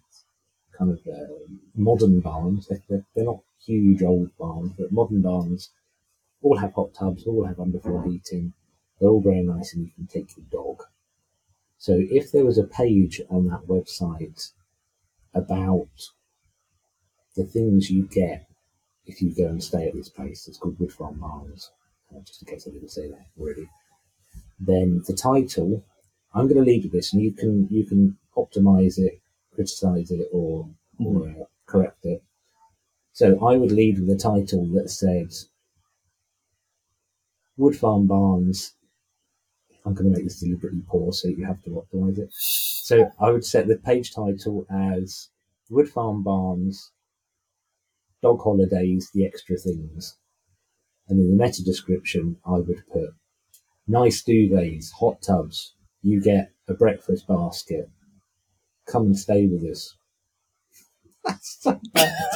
kind 0.79 0.93
of 0.93 1.01
uh, 1.07 1.33
modern 1.75 2.21
barns. 2.21 2.69
They're, 2.69 3.05
they're 3.15 3.25
not 3.25 3.41
huge 3.65 4.03
old 4.03 4.31
barns, 4.39 4.73
but 4.79 4.93
modern 4.93 5.23
barns 5.23 5.71
all 6.47 6.59
have 6.59 6.75
hot 6.75 6.95
tubs, 6.95 7.27
all 7.27 7.45
have 7.45 7.57
underfloor 7.57 8.07
heating. 8.07 8.53
They're 9.01 9.11
all 9.11 9.21
very 9.21 9.43
nice 9.43 9.75
and 9.75 9.85
you 9.85 9.93
can 9.95 10.07
take 10.07 10.37
your 10.37 10.47
dog. 10.51 10.85
So 11.79 11.99
if 11.99 12.33
there 12.33 12.45
was 12.45 12.59
a 12.59 12.65
page 12.65 13.21
on 13.29 13.49
that 13.49 13.67
website 13.67 14.53
about 15.35 15.89
the 17.35 17.45
things 17.45 17.91
you 17.91 18.07
get 18.07 18.47
if 19.07 19.23
you 19.23 19.35
go 19.35 19.47
and 19.47 19.63
stay 19.63 19.87
at 19.87 19.95
this 19.95 20.09
place, 20.09 20.49
it's 20.49 20.59
called 20.59 20.79
Wood 20.81 20.93
Farm 20.93 21.19
Barns, 21.21 21.71
uh, 22.11 22.21
just 22.21 22.43
in 22.43 22.49
case 22.49 22.67
I 22.67 22.73
didn't 22.73 22.91
say 22.91 23.09
that 23.09 23.27
already, 23.39 23.69
then 24.59 25.03
the 25.07 25.15
title, 25.15 25.85
I'm 26.35 26.49
going 26.49 26.65
to 26.65 26.69
leave 26.69 26.85
with 26.85 26.93
this 26.93 27.13
and 27.13 27.23
you 27.23 27.33
can, 27.33 27.69
you 27.71 27.85
can 27.85 28.19
optimize 28.37 28.99
it, 28.99 29.21
criticize 29.55 30.11
it 30.11 30.29
or, 30.33 30.69
or 30.99 31.21
mm-hmm. 31.21 31.43
uh, 31.43 31.45
correct 31.67 32.05
it. 32.05 32.23
So 33.13 33.47
I 33.47 33.57
would 33.57 33.73
lead 33.73 34.01
with 34.01 34.11
a 34.11 34.19
title 34.19 34.67
that 34.75 34.91
says 34.91 35.49
Wood 37.57 37.77
Farm 37.77 38.07
Barns. 38.07 38.75
I'm 39.85 39.95
going 39.95 40.11
to 40.11 40.17
make 40.17 40.25
this 40.25 40.41
deliberately 40.41 40.83
poor, 40.89 41.13
so 41.13 41.29
you 41.29 41.45
have 41.45 41.63
to 41.63 41.71
optimize 41.71 42.19
it. 42.19 42.29
So 42.33 43.11
I 43.21 43.31
would 43.31 43.45
set 43.45 43.69
the 43.69 43.77
page 43.77 44.13
title 44.15 44.67
as 44.69 45.29
Wood 45.71 45.89
Farm 45.89 46.23
Barns, 46.23 46.91
Dog 48.23 48.43
Holidays, 48.43 49.11
the 49.15 49.25
extra 49.25 49.57
things. 49.57 50.17
And 51.09 51.21
in 51.21 51.37
the 51.37 51.45
meta 51.45 51.63
description, 51.63 52.37
I 52.45 52.59
would 52.59 52.83
put 52.93 53.11
nice 53.87 54.23
duvets, 54.25 54.91
hot 54.93 55.23
tubs. 55.23 55.75
You 56.03 56.21
get 56.21 56.53
a 56.69 56.75
breakfast 56.75 57.29
basket. 57.29 57.89
Come 58.87 59.07
and 59.07 59.19
stay 59.19 59.47
with 59.47 59.63
us. 59.65 59.97
That's 61.25 61.59
so 61.61 61.81
bad. 61.93 62.36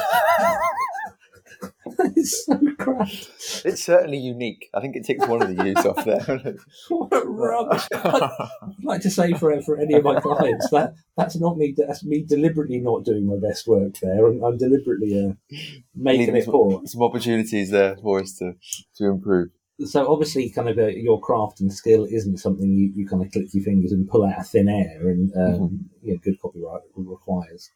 It's. 2.80 3.64
It's 3.64 3.84
certainly 3.84 4.18
unique. 4.18 4.68
I 4.74 4.80
think 4.80 4.96
it 4.96 5.04
takes 5.04 5.26
one 5.26 5.42
of 5.42 5.54
the 5.54 5.64
U's 5.64 5.84
off 5.86 6.04
there. 6.04 6.54
What 6.88 7.22
rubbish! 7.26 7.86
I'd 7.92 8.84
like 8.84 9.02
to 9.02 9.10
say 9.10 9.32
for 9.34 9.60
for 9.62 9.78
any 9.78 9.94
of 9.94 10.04
my 10.04 10.20
clients 10.20 10.70
that 10.70 10.94
that's 11.16 11.36
not 11.38 11.56
me. 11.58 11.74
That's 11.76 12.04
me 12.04 12.22
deliberately 12.24 12.78
not 12.80 13.04
doing 13.04 13.26
my 13.26 13.36
best 13.36 13.66
work 13.66 13.94
there. 14.02 14.26
I'm, 14.26 14.42
I'm 14.42 14.56
deliberately 14.58 15.12
uh, 15.30 15.56
making 15.94 16.34
it 16.36 16.46
poor. 16.46 16.82
some 16.86 17.02
opportunities 17.02 17.70
there 17.70 17.96
for 17.96 18.20
us 18.20 18.34
to, 18.38 18.54
to 18.96 19.04
improve. 19.06 19.50
So 19.84 20.10
obviously, 20.12 20.50
kind 20.50 20.68
of 20.68 20.78
uh 20.78 20.86
your 20.88 21.20
craft 21.20 21.60
and 21.60 21.72
skill 21.72 22.04
isn't 22.10 22.38
something 22.38 22.70
you, 22.70 22.92
you 22.94 23.08
kind 23.08 23.24
of 23.24 23.30
click 23.32 23.46
your 23.54 23.64
fingers 23.64 23.92
and 23.92 24.08
pull 24.08 24.24
out 24.24 24.38
of 24.40 24.46
thin 24.48 24.68
air. 24.68 25.08
And 25.08 25.32
um, 25.36 25.60
Mhm. 25.60 25.78
you 26.02 26.12
know, 26.14 26.20
good 26.22 26.40
copyright 26.40 26.82
requires 26.94 27.70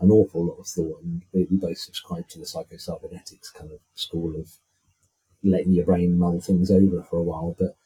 an 0.00 0.10
awful 0.10 0.46
lot 0.46 0.58
of 0.58 0.66
thought. 0.66 1.02
And 1.02 1.22
we, 1.32 1.46
both 1.50 1.78
subscribe 1.78 2.28
to 2.28 2.38
the 2.38 2.46
psycho-cybernetics 2.46 3.50
kind 3.50 3.70
of 3.70 3.78
school 3.94 4.34
of 4.36 4.50
letting 5.42 5.72
your 5.72 5.84
brain 5.84 6.18
mull 6.18 6.40
things 6.40 6.70
over 6.70 7.02
for 7.02 7.18
a 7.18 7.22
while. 7.22 7.56
But 7.58 7.76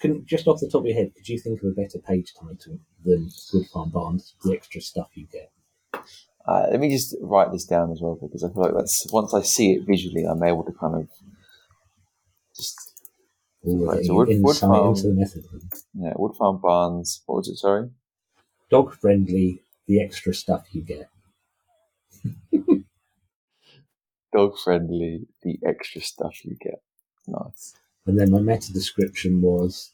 can, 0.00 0.24
just 0.26 0.46
off 0.46 0.60
the 0.60 0.68
top 0.68 0.82
of 0.82 0.86
your 0.86 0.96
head, 0.96 1.14
could 1.14 1.28
you 1.28 1.38
think 1.38 1.62
of 1.62 1.68
a 1.68 1.72
better 1.72 1.98
page 1.98 2.34
title 2.34 2.78
than 3.04 3.30
Wood 3.52 3.66
Farm 3.72 3.90
Barns? 3.90 4.34
The 4.44 4.54
extra 4.54 4.80
stuff 4.80 5.08
you 5.14 5.26
get. 5.32 5.50
Uh, 6.46 6.66
let 6.70 6.78
me 6.78 6.90
just 6.90 7.16
write 7.20 7.50
this 7.50 7.64
down 7.64 7.90
as 7.90 8.00
well 8.00 8.16
because 8.20 8.44
I 8.44 8.48
feel 8.48 8.62
like 8.62 8.74
that's 8.74 9.06
once 9.12 9.34
I 9.34 9.42
see 9.42 9.72
it 9.72 9.82
visually, 9.86 10.24
I'm 10.24 10.42
able 10.44 10.62
to 10.64 10.72
kind 10.72 10.94
of 10.94 11.08
just 12.56 12.92
right, 13.64 14.04
so 14.04 14.14
Wood- 14.14 14.28
Wood 14.30 14.56
Farm- 14.56 14.88
into 14.88 15.08
the 15.08 15.14
method. 15.14 15.44
yeah. 15.94 16.12
Wood 16.16 16.36
Farm 16.36 16.58
Barns. 16.58 17.22
What 17.26 17.38
was 17.38 17.48
it? 17.48 17.56
Sorry. 17.56 17.90
Dog 18.70 18.94
friendly, 18.94 19.62
the 19.86 20.00
extra 20.02 20.34
stuff 20.34 20.66
you 20.72 20.82
get. 20.82 21.08
Dog 24.34 24.58
friendly. 24.58 25.26
The 25.42 25.58
extra 25.66 26.00
stuff 26.00 26.44
you 26.44 26.56
get. 26.60 26.82
Nice. 27.26 27.74
And 28.06 28.18
then 28.18 28.30
my 28.30 28.40
meta 28.40 28.72
description 28.72 29.40
was 29.40 29.92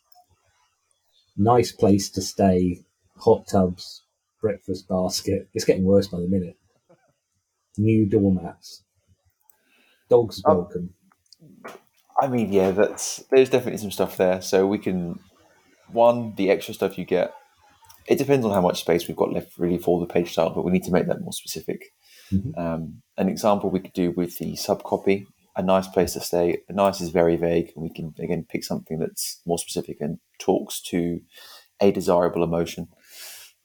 nice 1.36 1.72
place 1.72 2.10
to 2.10 2.20
stay, 2.22 2.80
hot 3.16 3.46
tubs, 3.46 4.02
breakfast 4.40 4.88
basket. 4.88 5.48
It's 5.54 5.64
getting 5.64 5.84
worse 5.84 6.08
by 6.08 6.20
the 6.20 6.28
minute. 6.28 6.56
New 7.78 8.06
doormats. 8.06 8.82
Dogs 10.10 10.42
Oh. 10.44 10.56
welcome. 10.58 10.94
I 12.20 12.28
mean, 12.28 12.52
yeah, 12.52 12.70
that's 12.70 13.24
there's 13.30 13.50
definitely 13.50 13.78
some 13.78 13.90
stuff 13.90 14.16
there. 14.16 14.42
So 14.42 14.66
we 14.66 14.78
can 14.78 15.18
one 15.90 16.34
the 16.36 16.50
extra 16.50 16.74
stuff 16.74 16.98
you 16.98 17.04
get. 17.04 17.34
It 18.06 18.18
depends 18.18 18.44
on 18.44 18.52
how 18.52 18.60
much 18.60 18.80
space 18.80 19.06
we've 19.06 19.16
got 19.16 19.32
left 19.32 19.58
really 19.58 19.78
for 19.78 20.00
the 20.00 20.12
page 20.12 20.32
style, 20.32 20.50
but 20.50 20.64
we 20.64 20.72
need 20.72 20.84
to 20.84 20.92
make 20.92 21.06
that 21.06 21.20
more 21.20 21.32
specific. 21.32 21.92
Mhm. 22.30 22.58
Um, 22.58 23.02
an 23.16 23.28
example 23.28 23.70
we 23.70 23.80
could 23.80 23.92
do 23.92 24.10
with 24.12 24.38
the 24.38 24.52
subcopy, 24.54 25.26
a 25.54 25.62
nice 25.62 25.86
place 25.86 26.14
to 26.14 26.20
stay. 26.20 26.58
Nice 26.70 27.00
is 27.00 27.10
very 27.10 27.36
vague, 27.36 27.72
and 27.74 27.82
we 27.82 27.90
can 27.90 28.14
again 28.18 28.46
pick 28.48 28.64
something 28.64 28.98
that's 28.98 29.40
more 29.46 29.58
specific 29.58 30.00
and 30.00 30.18
talks 30.38 30.80
to 30.82 31.20
a 31.80 31.90
desirable 31.90 32.42
emotion. 32.42 32.88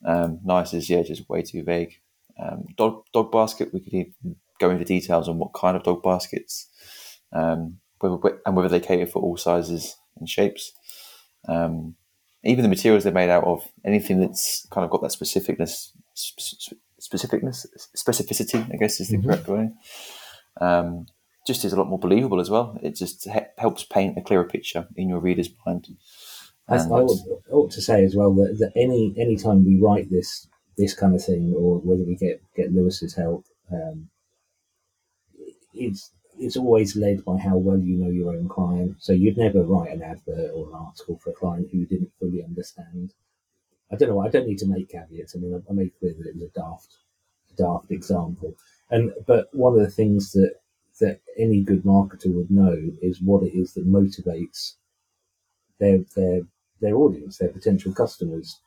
Um, 0.05 0.39
nice 0.43 0.73
is 0.73 0.89
yeah, 0.89 1.03
just 1.03 1.29
way 1.29 1.41
too 1.41 1.63
vague. 1.63 1.99
Um, 2.39 2.65
dog 2.75 3.03
dog 3.13 3.31
basket, 3.31 3.73
we 3.73 3.79
could 3.79 3.93
even 3.93 4.35
go 4.59 4.69
into 4.69 4.85
details 4.85 5.29
on 5.29 5.37
what 5.37 5.53
kind 5.53 5.77
of 5.77 5.83
dog 5.83 6.03
baskets, 6.03 6.67
um, 7.31 7.79
whether 7.99 8.17
and 8.45 8.55
whether 8.55 8.69
they 8.69 8.79
cater 8.79 9.07
for 9.07 9.21
all 9.21 9.37
sizes 9.37 9.95
and 10.17 10.29
shapes. 10.29 10.73
Um, 11.47 11.95
even 12.47 12.63
the 12.63 12.69
materials 12.69 13.03
they're 13.03 13.13
made 13.13 13.29
out 13.29 13.43
of, 13.43 13.67
anything 13.85 14.19
that's 14.19 14.65
kind 14.71 14.85
of 14.85 14.91
got 14.91 15.01
that 15.01 15.11
specificness, 15.11 15.91
sp- 16.15 16.79
specificness, 17.01 17.65
specificity, 17.95 18.73
I 18.73 18.77
guess 18.77 18.99
is 18.99 19.09
the 19.09 19.17
Mhm. 19.17 19.23
correct 19.25 19.47
way. 19.47 19.69
Um, 20.59 21.05
just 21.45 21.63
is 21.63 21.73
a 21.73 21.77
lot 21.77 21.87
more 21.87 21.99
believable 21.99 22.39
as 22.39 22.49
well. 22.49 22.77
It 22.81 22.95
just 22.95 23.23
he- 23.29 23.39
helps 23.57 23.83
paint 23.85 24.17
a 24.17 24.21
clearer 24.21 24.43
picture 24.43 24.87
in 24.95 25.07
your 25.09 25.19
reader's 25.19 25.49
mind. 25.65 25.87
And 26.67 26.81
I 26.81 26.85
ought, 26.85 27.41
ought 27.51 27.71
to 27.71 27.81
say 27.81 28.03
as 28.03 28.15
well 28.15 28.33
that, 28.35 28.57
that 28.59 28.71
any 28.75 29.13
any 29.17 29.37
time 29.37 29.63
we 29.63 29.79
write 29.79 30.09
this 30.11 30.47
this 30.77 30.93
kind 30.93 31.15
of 31.15 31.23
thing, 31.23 31.53
or 31.55 31.79
whether 31.79 32.03
we 32.03 32.15
get 32.15 32.41
get 32.55 32.73
Lewis's 32.73 33.15
help, 33.15 33.45
um, 33.71 34.09
it's 35.73 36.11
it's 36.39 36.57
always 36.57 36.95
led 36.95 37.25
by 37.25 37.37
how 37.37 37.57
well 37.57 37.79
you 37.79 37.95
know 37.95 38.09
your 38.09 38.35
own 38.35 38.47
client. 38.47 38.95
So 38.99 39.13
you'd 39.13 39.37
never 39.37 39.63
write 39.63 39.91
an 39.91 40.01
advert 40.01 40.51
or 40.53 40.67
an 40.67 40.75
article 40.75 41.17
for 41.17 41.31
a 41.31 41.33
client 41.33 41.69
who 41.71 41.79
you 41.79 41.85
didn't 41.85 42.11
fully 42.19 42.43
understand. 42.43 43.13
I 43.91 43.95
don't 43.95 44.09
know. 44.09 44.19
I 44.19 44.29
don't 44.29 44.47
need 44.47 44.59
to 44.59 44.67
make 44.67 44.89
caveats. 44.89 45.35
I 45.35 45.39
mean, 45.39 45.53
I, 45.53 45.71
I 45.71 45.73
made 45.73 45.97
clear 45.99 46.13
that 46.13 46.27
it 46.27 46.35
was 46.35 46.43
a 46.43 46.59
daft 46.59 46.97
daft 47.57 47.91
example, 47.91 48.55
and 48.91 49.13
but 49.25 49.49
one 49.53 49.73
of 49.73 49.79
the 49.79 49.91
things 49.91 50.31
that 50.33 50.55
that 50.99 51.19
any 51.37 51.61
good 51.61 51.83
marketer 51.83 52.33
would 52.33 52.51
know 52.51 52.75
is 53.01 53.21
what 53.21 53.43
it 53.43 53.57
is 53.57 53.73
that 53.73 53.87
motivates 53.87 54.73
their 55.79 55.99
their 56.15 56.41
their 56.81 56.95
audience, 56.95 57.37
their 57.37 57.49
potential 57.49 57.93
customers. 57.93 58.59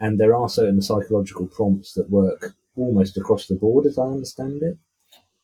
And 0.00 0.18
there 0.18 0.34
are 0.34 0.48
certain 0.48 0.80
psychological 0.80 1.46
prompts 1.46 1.94
that 1.94 2.10
work 2.10 2.54
almost 2.76 3.16
across 3.16 3.46
the 3.46 3.56
board, 3.56 3.86
as 3.86 3.98
I 3.98 4.04
understand 4.04 4.62
it. 4.62 4.78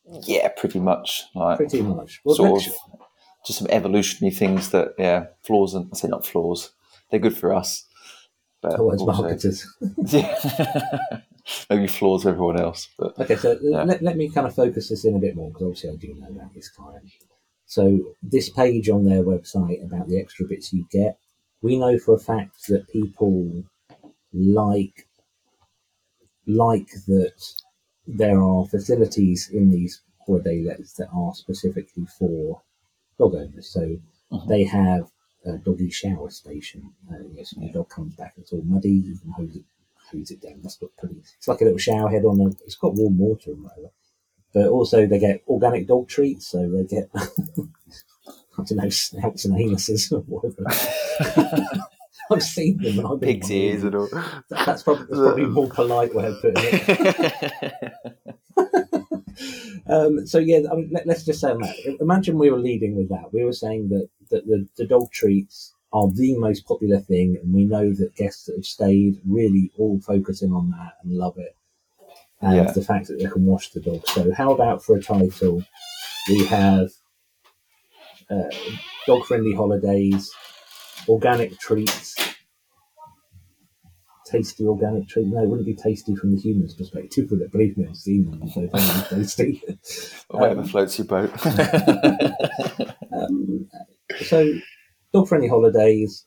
Yeah, 0.07 0.49
pretty 0.49 0.81
much. 0.81 1.25
Like 1.35 1.57
Pretty 1.59 1.81
hmm, 1.81 1.97
much. 1.97 2.21
Well, 2.25 2.37
sort 2.37 2.67
of 2.67 2.73
just 3.47 3.59
some 3.59 3.69
evolutionary 3.71 4.35
things 4.35 4.71
that 4.71 4.95
yeah, 4.99 5.27
flaws 5.43 5.75
and 5.75 5.89
I 5.93 5.97
say 5.97 6.09
not 6.09 6.27
flaws. 6.27 6.71
They're 7.11 7.21
good 7.21 7.37
for 7.37 7.55
us. 7.55 7.87
But 8.61 8.75
as 8.75 8.81
also- 8.81 9.07
marketers. 9.07 9.67
Yeah. 10.07 10.39
Maybe 11.69 11.87
flaws 11.89 12.23
for 12.23 12.31
everyone 12.31 12.59
else. 12.59 12.89
But 12.99 13.19
Okay, 13.19 13.37
so 13.37 13.59
Yeah. 13.61 13.83
let, 13.85 14.03
let 14.03 14.17
me 14.17 14.31
kind 14.31 14.47
of 14.47 14.55
focus 14.55 14.89
this 14.89 15.05
in 15.05 15.15
a 15.15 15.19
bit 15.19 15.37
more 15.37 15.49
because 15.51 15.63
obviously 15.63 15.91
I 15.91 15.97
do 15.97 16.15
know 16.19 16.29
about 16.29 16.55
this 16.55 16.71
client. 16.71 17.05
So 17.67 18.01
this 18.23 18.49
page 18.49 18.89
on 18.89 19.05
their 19.05 19.23
website 19.23 19.85
about 19.85 20.09
the 20.09 20.19
extra 20.19 20.47
bits 20.47 20.73
you 20.73 20.87
get, 20.91 21.19
we 21.61 21.79
know 21.79 21.99
for 21.99 22.15
a 22.15 22.19
fact 22.19 22.67
that 22.69 22.89
people 22.89 23.65
like 24.33 25.07
like 26.47 26.89
that 27.07 27.33
there 28.07 28.41
are 28.43 28.67
facilities 28.67 29.49
in 29.51 29.71
these 29.71 30.01
holiday 30.27 30.63
lets 30.63 30.95
that 30.95 31.09
are 31.15 31.35
specifically 31.35 32.07
for 32.07 32.63
dog 33.19 33.35
owners. 33.35 33.69
So 33.69 33.99
Mhm. 34.33 34.49
they 34.49 34.65
have 34.65 35.11
a 35.45 35.59
doggy 35.59 35.91
shower 35.91 36.31
station. 36.31 36.93
Uh, 37.11 37.17
yes, 37.35 37.55
when 37.55 37.67
the 37.69 37.73
dog 37.75 37.89
comes 37.91 38.15
back, 38.17 38.35
it's 38.39 38.53
all 38.53 38.63
muddy. 38.63 38.91
You 38.93 39.17
can 39.19 39.31
hose 39.31 39.57
it, 39.57 39.65
hose 40.11 40.31
it 40.31 40.41
down. 40.41 40.61
That's 40.63 40.81
not 40.81 40.97
pretty. 40.97 41.23
It's 41.39 41.49
like 41.49 41.61
a 41.61 41.65
little 41.65 41.79
shower 41.79 42.09
head 42.11 42.25
on 42.25 42.41
a. 42.41 42.49
It's 42.65 42.77
got 42.77 42.95
warm 42.95 43.19
water 43.19 43.53
and 43.53 43.63
whatever. 43.65 43.91
But 44.55 44.69
also 44.69 45.07
they 45.07 45.19
get 45.19 45.43
organic 45.49 45.87
dog 45.87 46.09
treats, 46.09 46.47
so 46.49 46.69
they 46.71 46.85
get 46.85 47.11
I 47.15 48.63
don't 48.65 48.73
know 48.79 48.89
snouts 48.89 49.45
and 49.45 49.55
anuses 49.55 50.13
or 50.13 50.21
whatever. 50.21 50.65
I've 52.31 52.43
seen 52.43 52.79
them. 52.79 52.99
And 52.99 53.07
I've 53.09 53.21
pig's 53.21 53.51
ears 53.51 53.85
and 53.85 53.95
all. 53.95 54.09
That's 54.49 54.83
probably, 54.83 55.07
that's 55.07 55.21
probably 55.21 55.45
a 55.45 55.49
more 55.49 55.69
polite 55.69 56.15
way 56.15 56.27
of 56.27 56.41
putting 56.41 56.65
it. 56.65 57.93
Um, 59.87 60.27
so 60.27 60.39
yeah, 60.39 60.61
I 60.71 60.77
mean, 60.77 60.91
let, 60.93 61.07
us 61.09 61.25
just 61.25 61.41
say 61.41 61.51
on 61.51 61.61
that. 61.61 61.97
Imagine 62.01 62.39
we 62.39 62.51
were 62.51 62.59
leading 62.59 62.97
with 62.97 63.11
that. 63.11 63.33
We 63.33 63.45
were 63.45 63.53
saying 63.53 63.89
that, 63.91 64.09
that 64.31 64.47
the, 64.47 64.67
the 64.79 64.87
dog 64.87 65.11
treats 65.13 65.75
are 65.93 66.09
the 66.11 66.39
most 66.39 66.67
popular 66.67 67.01
thing, 67.01 67.37
and 67.43 67.53
we 67.53 67.65
know 67.65 67.93
that 67.93 68.17
guests 68.17 68.45
that 68.47 68.57
have 68.57 68.65
stayed 68.65 69.21
really 69.27 69.71
all 69.79 70.01
focusing 70.01 70.53
on 70.53 70.71
that 70.71 70.95
and 71.03 71.13
love 71.13 71.37
it, 71.37 71.55
and 72.41 72.57
Yeah. 72.57 72.73
the 72.73 72.83
fact 72.83 73.09
that 73.09 73.19
they 73.19 73.27
can 73.29 73.45
wash 73.45 73.71
the 73.73 73.81
dog. 73.81 74.07
So 74.09 74.33
how 74.33 74.53
about 74.53 74.83
for 74.83 74.97
a 74.97 75.03
title, 75.03 75.63
we 76.29 76.47
have 76.47 76.91
uh, 78.31 78.49
dog 79.07 79.25
friendly 79.27 79.55
holidays, 79.55 80.33
organic 81.09 81.59
treats. 81.59 82.15
Tasty 84.27 84.65
organic 84.67 85.07
treat. 85.09 85.27
No, 85.27 85.43
it 85.43 85.49
wouldn't 85.49 85.67
be 85.67 85.75
tasty 85.75 86.17
from 86.17 86.35
the 86.35 86.41
human's 86.41 86.75
perspective, 86.75 87.31
would 87.31 87.43
it? 87.43 87.53
Believe 87.53 87.77
me, 87.77 87.87
I've 87.89 87.97
seen 87.97 88.31
them. 88.31 88.49
So 88.49 88.69
only 88.73 89.25
tasty. 89.25 89.63
Whatever 90.29 90.61
Um, 90.63 90.67
floats 90.67 90.99
your 90.99 91.07
boat. 91.07 91.31
Um, 93.15 93.69
so, 94.25 94.53
dog 95.13 95.29
friendly 95.29 95.47
holidays. 95.49 96.27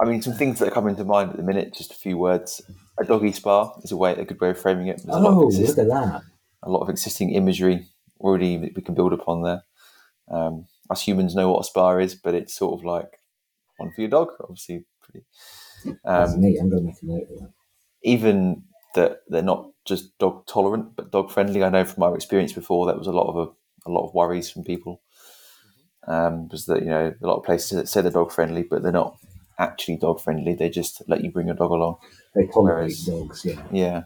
I 0.00 0.04
mean, 0.04 0.22
some 0.22 0.34
things 0.34 0.58
that 0.60 0.68
are 0.68 0.72
coming 0.72 0.94
to 0.96 1.04
mind 1.04 1.30
at 1.30 1.36
the 1.36 1.42
minute. 1.42 1.74
Just 1.74 1.90
a 1.90 1.96
few 1.96 2.16
words. 2.16 2.62
A 3.00 3.04
doggy 3.04 3.32
spa 3.32 3.72
is 3.82 3.90
a 3.90 3.96
way, 3.96 4.12
a 4.12 4.24
good 4.24 4.40
way 4.40 4.50
of 4.50 4.58
framing 4.60 4.86
it. 4.86 5.00
There's 5.04 5.08
Oh, 5.18 5.46
look 5.48 5.78
at 5.78 5.88
that. 5.88 6.22
a 6.62 6.70
lot 6.70 6.82
of 6.82 6.88
existing 6.88 7.30
imagery 7.30 7.88
already 8.20 8.56
that 8.58 8.76
we 8.76 8.82
can 8.82 8.94
build 8.94 9.12
upon 9.12 9.42
there. 9.42 9.62
Um, 10.30 10.66
us 10.88 11.02
humans 11.02 11.34
know 11.34 11.50
what 11.50 11.60
a 11.60 11.64
spa 11.64 11.96
is, 11.98 12.14
but 12.14 12.34
it's 12.36 12.54
sort 12.54 12.78
of 12.78 12.84
like 12.84 13.18
one 13.80 13.92
for 13.92 14.00
your 14.02 14.10
dog, 14.10 14.28
obviously. 14.40 14.84
Pretty. 15.02 15.24
Um, 16.04 16.40
neat. 16.40 16.58
I'm 16.60 16.70
going 16.70 16.82
to 16.82 16.86
make 16.86 17.02
a 17.02 17.06
note 17.06 17.22
of 17.32 17.38
that. 17.40 17.52
even 18.02 18.62
that 18.94 19.20
they're 19.28 19.42
not 19.42 19.70
just 19.84 20.16
dog 20.18 20.46
tolerant, 20.46 20.96
but 20.96 21.10
dog 21.10 21.30
friendly. 21.30 21.62
I 21.64 21.68
know 21.70 21.84
from 21.84 22.00
my 22.00 22.12
experience 22.14 22.52
before 22.52 22.86
that 22.86 22.98
was 22.98 23.06
a 23.06 23.12
lot 23.12 23.28
of 23.30 23.36
a, 23.36 23.88
a 23.88 23.92
lot 23.92 24.06
of 24.06 24.14
worries 24.14 24.50
from 24.50 24.64
people. 24.64 25.00
Um, 26.06 26.48
was 26.48 26.66
that 26.66 26.80
you 26.80 26.88
know 26.88 27.14
a 27.22 27.26
lot 27.26 27.36
of 27.38 27.44
places 27.44 27.70
that 27.78 27.88
say 27.88 28.00
they're 28.00 28.10
dog 28.10 28.32
friendly, 28.32 28.62
but 28.62 28.82
they're 28.82 28.92
not 28.92 29.16
actually 29.58 29.96
dog 29.96 30.20
friendly. 30.20 30.54
They 30.54 30.70
just 30.70 31.02
let 31.08 31.22
you 31.22 31.30
bring 31.30 31.46
your 31.46 31.56
dog 31.56 31.70
along. 31.70 31.96
They 32.34 32.46
tolerate 32.46 32.76
whereas- 32.76 33.04
dogs, 33.06 33.44
yeah. 33.44 33.62
Yeah. 33.70 34.02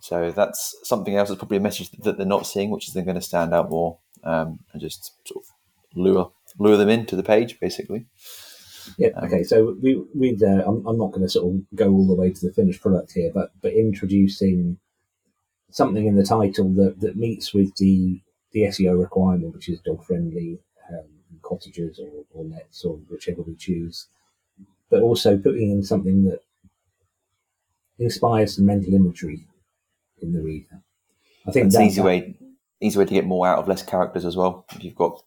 So 0.00 0.30
that's 0.30 0.76
something 0.84 1.16
else. 1.16 1.28
That's 1.28 1.38
probably 1.38 1.56
a 1.58 1.60
message 1.60 1.90
that 2.04 2.16
they're 2.16 2.26
not 2.26 2.46
seeing, 2.46 2.70
which 2.70 2.88
is 2.88 2.94
they're 2.94 3.04
going 3.04 3.16
to 3.16 3.20
stand 3.22 3.52
out 3.52 3.68
more 3.70 3.98
um, 4.24 4.60
and 4.72 4.80
just 4.80 5.12
sort 5.26 5.44
of 5.44 5.50
lure 5.96 6.32
lure 6.58 6.76
them 6.76 6.88
into 6.88 7.14
the 7.16 7.22
page, 7.22 7.58
basically. 7.60 8.06
Yeah. 8.96 9.10
Okay. 9.24 9.42
So 9.42 9.76
we 9.80 10.02
we 10.14 10.38
uh, 10.42 10.62
I'm, 10.66 10.86
I'm 10.86 10.98
not 10.98 11.12
going 11.12 11.22
to 11.22 11.28
sort 11.28 11.54
of 11.54 11.62
go 11.74 11.90
all 11.90 12.06
the 12.06 12.14
way 12.14 12.30
to 12.30 12.46
the 12.46 12.52
finished 12.52 12.80
product 12.80 13.12
here, 13.12 13.30
but 13.34 13.50
but 13.60 13.72
introducing 13.72 14.78
something 15.70 16.06
in 16.06 16.16
the 16.16 16.24
title 16.24 16.72
that 16.74 17.00
that 17.00 17.16
meets 17.16 17.52
with 17.52 17.74
the 17.76 18.20
the 18.52 18.62
SEO 18.62 18.98
requirement, 18.98 19.54
which 19.54 19.68
is 19.68 19.80
dog 19.80 20.04
friendly 20.04 20.58
um, 20.90 21.04
cottages 21.42 21.98
or, 21.98 22.08
or 22.32 22.44
lets 22.44 22.84
or 22.84 22.96
whichever 23.08 23.42
we 23.42 23.54
choose, 23.54 24.06
but 24.90 25.02
also 25.02 25.36
putting 25.36 25.70
in 25.70 25.82
something 25.82 26.24
that 26.24 26.40
inspires 27.98 28.56
some 28.56 28.66
mental 28.66 28.94
imagery 28.94 29.46
in 30.22 30.32
the 30.32 30.40
reader. 30.40 30.82
I 31.46 31.52
think 31.52 31.66
that's 31.66 31.76
an 31.76 31.82
that- 31.82 31.86
easy 31.88 32.00
way 32.00 32.34
easy 32.80 32.98
way 32.98 33.04
to 33.04 33.14
get 33.14 33.26
more 33.26 33.46
out 33.46 33.58
of 33.58 33.68
less 33.68 33.82
characters 33.82 34.24
as 34.24 34.36
well. 34.36 34.64
If 34.72 34.84
you've 34.84 34.94
got 34.94 35.22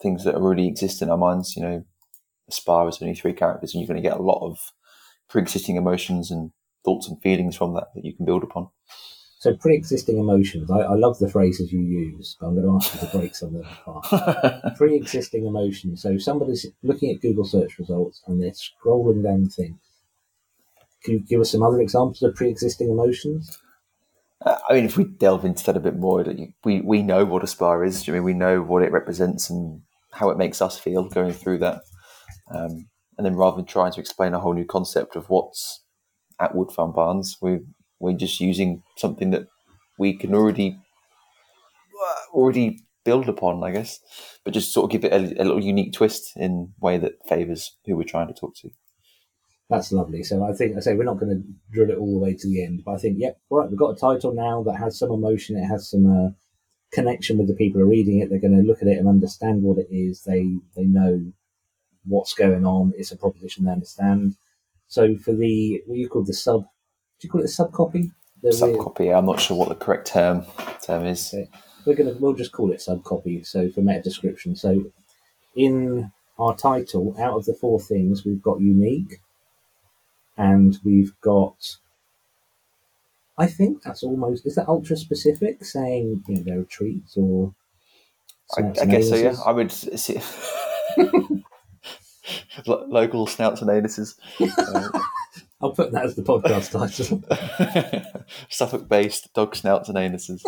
things 0.00 0.24
that 0.24 0.36
already 0.36 0.68
exist 0.68 1.02
in 1.02 1.10
our 1.10 1.16
minds, 1.16 1.56
you 1.56 1.62
know, 1.62 1.84
a 2.48 2.52
spa 2.52 2.86
is 2.86 2.98
only 3.00 3.14
three 3.14 3.32
characters, 3.32 3.74
and 3.74 3.80
you're 3.80 3.88
going 3.88 4.02
to 4.02 4.08
get 4.08 4.18
a 4.18 4.22
lot 4.22 4.46
of 4.46 4.72
pre-existing 5.28 5.76
emotions 5.76 6.30
and 6.30 6.52
thoughts 6.84 7.08
and 7.08 7.20
feelings 7.22 7.56
from 7.56 7.74
that 7.74 7.88
that 7.94 8.04
you 8.04 8.14
can 8.14 8.26
build 8.26 8.42
upon. 8.42 8.68
So 9.38 9.56
pre-existing 9.56 10.18
emotions. 10.18 10.70
I, 10.70 10.80
I 10.80 10.94
love 10.94 11.18
the 11.18 11.28
phrases 11.28 11.72
you 11.72 11.80
use, 11.80 12.36
but 12.38 12.46
I'm 12.46 12.54
going 12.54 12.66
to 12.66 12.76
ask 12.76 12.94
you 12.94 13.08
to 13.08 13.18
break 13.18 13.34
some 13.34 13.56
of 13.56 13.64
them 13.64 13.72
apart. 13.84 14.76
pre-existing 14.76 15.46
emotions. 15.46 16.02
So 16.02 16.16
somebody's 16.16 16.64
looking 16.84 17.10
at 17.10 17.20
Google 17.20 17.44
search 17.44 17.76
results 17.78 18.22
and 18.28 18.40
they're 18.40 18.52
scrolling 18.52 19.24
down 19.24 19.48
things. 19.48 19.80
Can 21.02 21.14
you 21.14 21.20
give 21.20 21.40
us 21.40 21.50
some 21.50 21.62
other 21.64 21.80
examples 21.80 22.22
of 22.22 22.36
pre-existing 22.36 22.88
emotions? 22.88 23.58
Uh, 24.44 24.58
I 24.68 24.74
mean, 24.74 24.84
if 24.84 24.96
we 24.96 25.04
delve 25.04 25.44
into 25.44 25.64
that 25.64 25.76
a 25.76 25.80
bit 25.80 25.96
more, 25.96 26.24
we 26.64 26.80
we 26.80 27.02
know 27.02 27.24
what 27.24 27.42
a 27.42 27.46
spa 27.48 27.80
is. 27.80 28.08
I 28.08 28.12
mean, 28.12 28.24
we 28.24 28.34
know 28.34 28.62
what 28.62 28.82
it 28.82 28.92
represents 28.92 29.50
and 29.50 29.82
how 30.12 30.30
it 30.30 30.38
makes 30.38 30.62
us 30.62 30.78
feel 30.78 31.08
going 31.08 31.32
through 31.32 31.58
that. 31.58 31.82
Um, 32.54 32.88
and 33.16 33.26
then 33.26 33.36
rather 33.36 33.56
than 33.56 33.66
trying 33.66 33.92
to 33.92 34.00
explain 34.00 34.34
a 34.34 34.40
whole 34.40 34.54
new 34.54 34.64
concept 34.64 35.16
of 35.16 35.28
what's 35.28 35.82
at 36.40 36.54
Wood 36.54 36.72
Farm 36.72 36.92
Barns, 36.92 37.36
we 37.40 37.60
we're 38.00 38.16
just 38.16 38.40
using 38.40 38.82
something 38.96 39.30
that 39.30 39.46
we 39.98 40.16
can 40.16 40.34
already 40.34 40.78
uh, 42.02 42.36
already 42.36 42.80
build 43.04 43.28
upon, 43.28 43.62
I 43.62 43.70
guess, 43.70 44.00
but 44.44 44.54
just 44.54 44.72
sort 44.72 44.84
of 44.84 44.90
give 44.90 45.04
it 45.04 45.12
a, 45.12 45.42
a 45.42 45.44
little 45.44 45.62
unique 45.62 45.92
twist 45.92 46.32
in 46.36 46.72
way 46.80 46.98
that 46.98 47.26
favours 47.28 47.76
who 47.86 47.96
we're 47.96 48.04
trying 48.04 48.28
to 48.28 48.34
talk 48.34 48.56
to. 48.56 48.70
That's 49.70 49.92
lovely. 49.92 50.22
So 50.22 50.44
I 50.44 50.52
think 50.52 50.76
I 50.76 50.80
say 50.80 50.94
we're 50.94 51.04
not 51.04 51.18
going 51.18 51.30
to 51.30 51.42
drill 51.72 51.90
it 51.90 51.98
all 51.98 52.12
the 52.12 52.18
way 52.18 52.34
to 52.34 52.48
the 52.48 52.64
end, 52.64 52.82
but 52.84 52.92
I 52.92 52.98
think 52.98 53.16
yep, 53.18 53.38
all 53.48 53.58
right, 53.58 53.70
we've 53.70 53.78
got 53.78 53.96
a 53.96 54.00
title 54.00 54.34
now 54.34 54.62
that 54.64 54.76
has 54.76 54.98
some 54.98 55.10
emotion. 55.10 55.56
It 55.56 55.66
has 55.66 55.88
some 55.88 56.06
uh, 56.06 56.30
connection 56.92 57.38
with 57.38 57.48
the 57.48 57.54
people 57.54 57.80
who 57.80 57.86
are 57.86 57.90
reading 57.90 58.20
it. 58.20 58.28
They're 58.28 58.38
going 58.38 58.56
to 58.56 58.66
look 58.66 58.82
at 58.82 58.88
it 58.88 58.98
and 58.98 59.08
understand 59.08 59.62
what 59.62 59.78
it 59.78 59.88
is. 59.90 60.22
They 60.24 60.56
they 60.76 60.84
know 60.84 61.32
what's 62.04 62.34
going 62.34 62.64
on. 62.66 62.92
It's 62.96 63.12
a 63.12 63.16
proposition 63.16 63.64
they 63.64 63.72
understand. 63.72 64.36
So 64.88 65.16
for 65.16 65.32
the 65.32 65.82
what 65.86 65.98
you 65.98 66.08
call 66.08 66.22
the 66.22 66.34
sub, 66.34 66.62
do 66.62 67.26
you 67.26 67.30
call 67.30 67.40
it 67.40 67.44
a 67.44 67.48
sub 67.48 67.72
copy? 67.72 68.10
Sub 68.50 68.78
copy. 68.78 69.12
I'm 69.12 69.26
not 69.26 69.40
sure 69.40 69.56
what 69.56 69.68
the 69.68 69.74
correct 69.74 70.08
term 70.08 70.44
term 70.82 71.06
is. 71.06 71.32
Okay. 71.32 71.48
we're 71.86 71.94
gonna 71.94 72.14
we'll 72.18 72.34
just 72.34 72.52
call 72.52 72.72
it 72.72 72.82
sub 72.82 73.04
copy. 73.04 73.42
So 73.44 73.70
for 73.70 73.80
meta 73.80 74.02
description. 74.02 74.56
So 74.56 74.84
in 75.54 76.10
our 76.38 76.56
title, 76.56 77.14
out 77.18 77.36
of 77.36 77.44
the 77.44 77.54
four 77.54 77.78
things, 77.80 78.24
we've 78.24 78.42
got 78.42 78.60
unique, 78.60 79.20
and 80.36 80.78
we've 80.84 81.18
got. 81.20 81.76
I 83.38 83.46
think 83.46 83.82
that's 83.82 84.02
almost 84.02 84.44
is 84.44 84.56
that 84.56 84.68
ultra 84.68 84.96
specific, 84.96 85.64
saying 85.64 86.24
you 86.26 86.36
know 86.36 86.42
there 86.42 86.60
are 86.60 86.64
treats 86.64 87.16
or. 87.16 87.54
I, 88.58 88.72
I 88.82 88.84
guess 88.84 89.08
so. 89.08 89.14
Yeah. 89.14 89.36
I 89.46 89.52
would 89.52 89.72
see 89.72 90.20
local 92.66 93.26
snouts 93.26 93.62
and 93.62 93.70
anuses. 93.70 94.16
Uh, 94.40 94.88
I'll 95.60 95.72
put 95.72 95.92
that 95.92 96.04
as 96.04 96.16
the 96.16 96.22
podcast 96.22 96.72
title. 96.72 97.22
Suffolk-based 98.48 99.32
dog 99.32 99.54
snouts 99.54 99.88
and 99.88 99.96
anuses. 99.96 100.42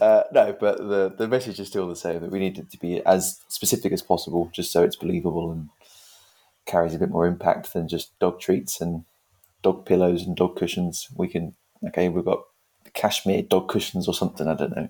Uh, 0.00 0.22
no, 0.32 0.56
but 0.58 0.78
the 0.78 1.14
the 1.16 1.28
message 1.28 1.60
is 1.60 1.68
still 1.68 1.86
the 1.86 1.96
same. 1.96 2.20
That 2.20 2.30
we 2.30 2.38
need 2.38 2.58
it 2.58 2.70
to 2.70 2.78
be 2.78 3.04
as 3.04 3.40
specific 3.48 3.92
as 3.92 4.00
possible, 4.00 4.50
just 4.52 4.72
so 4.72 4.82
it's 4.82 4.96
believable 4.96 5.52
and 5.52 5.68
carries 6.64 6.94
a 6.94 6.98
bit 6.98 7.10
more 7.10 7.26
impact 7.26 7.72
than 7.74 7.88
just 7.88 8.18
dog 8.18 8.40
treats 8.40 8.80
and 8.80 9.04
dog 9.62 9.84
pillows 9.84 10.22
and 10.22 10.34
dog 10.34 10.56
cushions. 10.56 11.08
We 11.14 11.28
can 11.28 11.54
okay, 11.88 12.08
we've 12.08 12.24
got 12.24 12.44
cashmere 12.94 13.42
dog 13.42 13.68
cushions 13.68 14.08
or 14.08 14.14
something. 14.14 14.48
I 14.48 14.54
don't 14.54 14.76
know. 14.76 14.88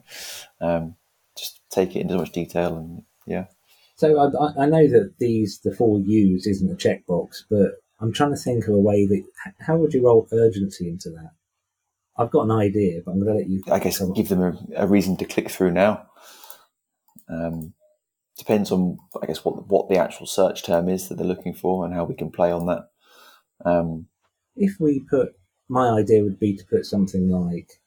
Um, 0.61 0.95
just 1.37 1.61
take 1.71 1.97
it 1.97 2.01
into 2.01 2.17
much 2.17 2.33
detail 2.33 2.77
and 2.77 3.03
yeah. 3.27 3.47
So 3.97 4.19
I, 4.19 4.63
I- 4.65 4.67
know 4.67 4.89
that 4.89 5.15
these 5.19 5.61
the 5.61 5.75
four 5.75 6.01
U's 6.01 6.47
isn't 6.47 6.71
a 6.71 6.75
checkbox, 6.75 7.43
but 7.51 7.73
I'm 8.01 8.13
trying 8.13 8.35
to 8.35 8.41
think 8.41 8.67
of 8.67 8.75
a 8.75 8.79
way 8.79 9.07
that 9.07 9.23
how 9.61 9.77
would 9.77 9.95
you 9.95 10.05
roll 10.05 10.29
urgency 10.33 10.89
into 10.89 11.11
that? 11.11 11.31
I've 12.17 12.31
got 12.31 12.45
an 12.45 12.51
idea, 12.51 13.01
but 13.05 13.13
I'm 13.13 13.21
going 13.23 13.33
to 13.33 13.39
let 13.39 13.49
you. 13.49 13.63
I 13.71 13.79
guess 13.79 14.01
up. 14.01 14.15
give 14.15 14.29
them 14.29 14.43
a, 14.43 14.59
a 14.77 14.87
reason 14.87 15.17
to 15.19 15.25
click 15.25 15.51
through 15.51 15.71
now. 15.73 16.07
Um, 17.29 17.75
depends 18.37 18.71
on, 18.71 18.99
I 19.23 19.27
guess, 19.27 19.45
what 19.45 19.69
what 19.69 19.89
the 19.89 19.99
actual 19.99 20.27
search 20.27 20.65
term 20.65 20.89
is 20.89 21.09
that 21.09 21.17
they're 21.17 21.27
looking 21.27 21.55
for 21.55 21.85
and 21.85 21.95
how 21.95 22.05
we 22.05 22.15
can 22.15 22.31
play 22.31 22.51
on 22.51 22.67
that. 22.67 22.89
Um, 23.65 24.09
if 24.57 24.79
we 24.81 25.01
put 25.09 25.33
my 25.69 25.89
idea 25.89 26.23
would 26.23 26.39
be 26.39 26.57
to 26.57 26.65
put 26.67 26.85
something 26.85 27.29
like 27.31 27.81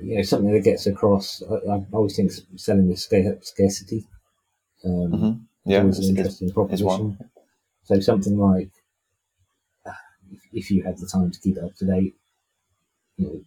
you 0.00 0.16
know 0.16 0.22
something 0.22 0.52
that 0.52 0.64
gets 0.64 0.86
across 0.86 1.42
i, 1.50 1.54
I 1.74 1.84
always 1.92 2.16
think 2.16 2.32
selling 2.56 2.88
with 2.88 2.98
scarcity 2.98 4.06
um 4.84 5.12
Mhm. 5.12 5.32
is 5.34 5.72
yeah, 5.72 5.86
is, 5.86 5.98
an 5.98 6.16
interesting 6.16 6.48
is 6.48 6.54
proposition 6.54 6.86
one. 6.86 7.30
so 7.84 8.00
something 8.00 8.38
like 8.38 8.70
uh, 9.86 9.92
if, 10.52 10.70
you 10.70 10.82
had 10.82 10.98
the 10.98 11.06
time 11.06 11.30
to 11.30 11.40
keep 11.40 11.56
it 11.56 11.64
up 11.64 11.74
to 11.76 11.86
date 11.86 12.14
you 13.16 13.26
know 13.26 13.40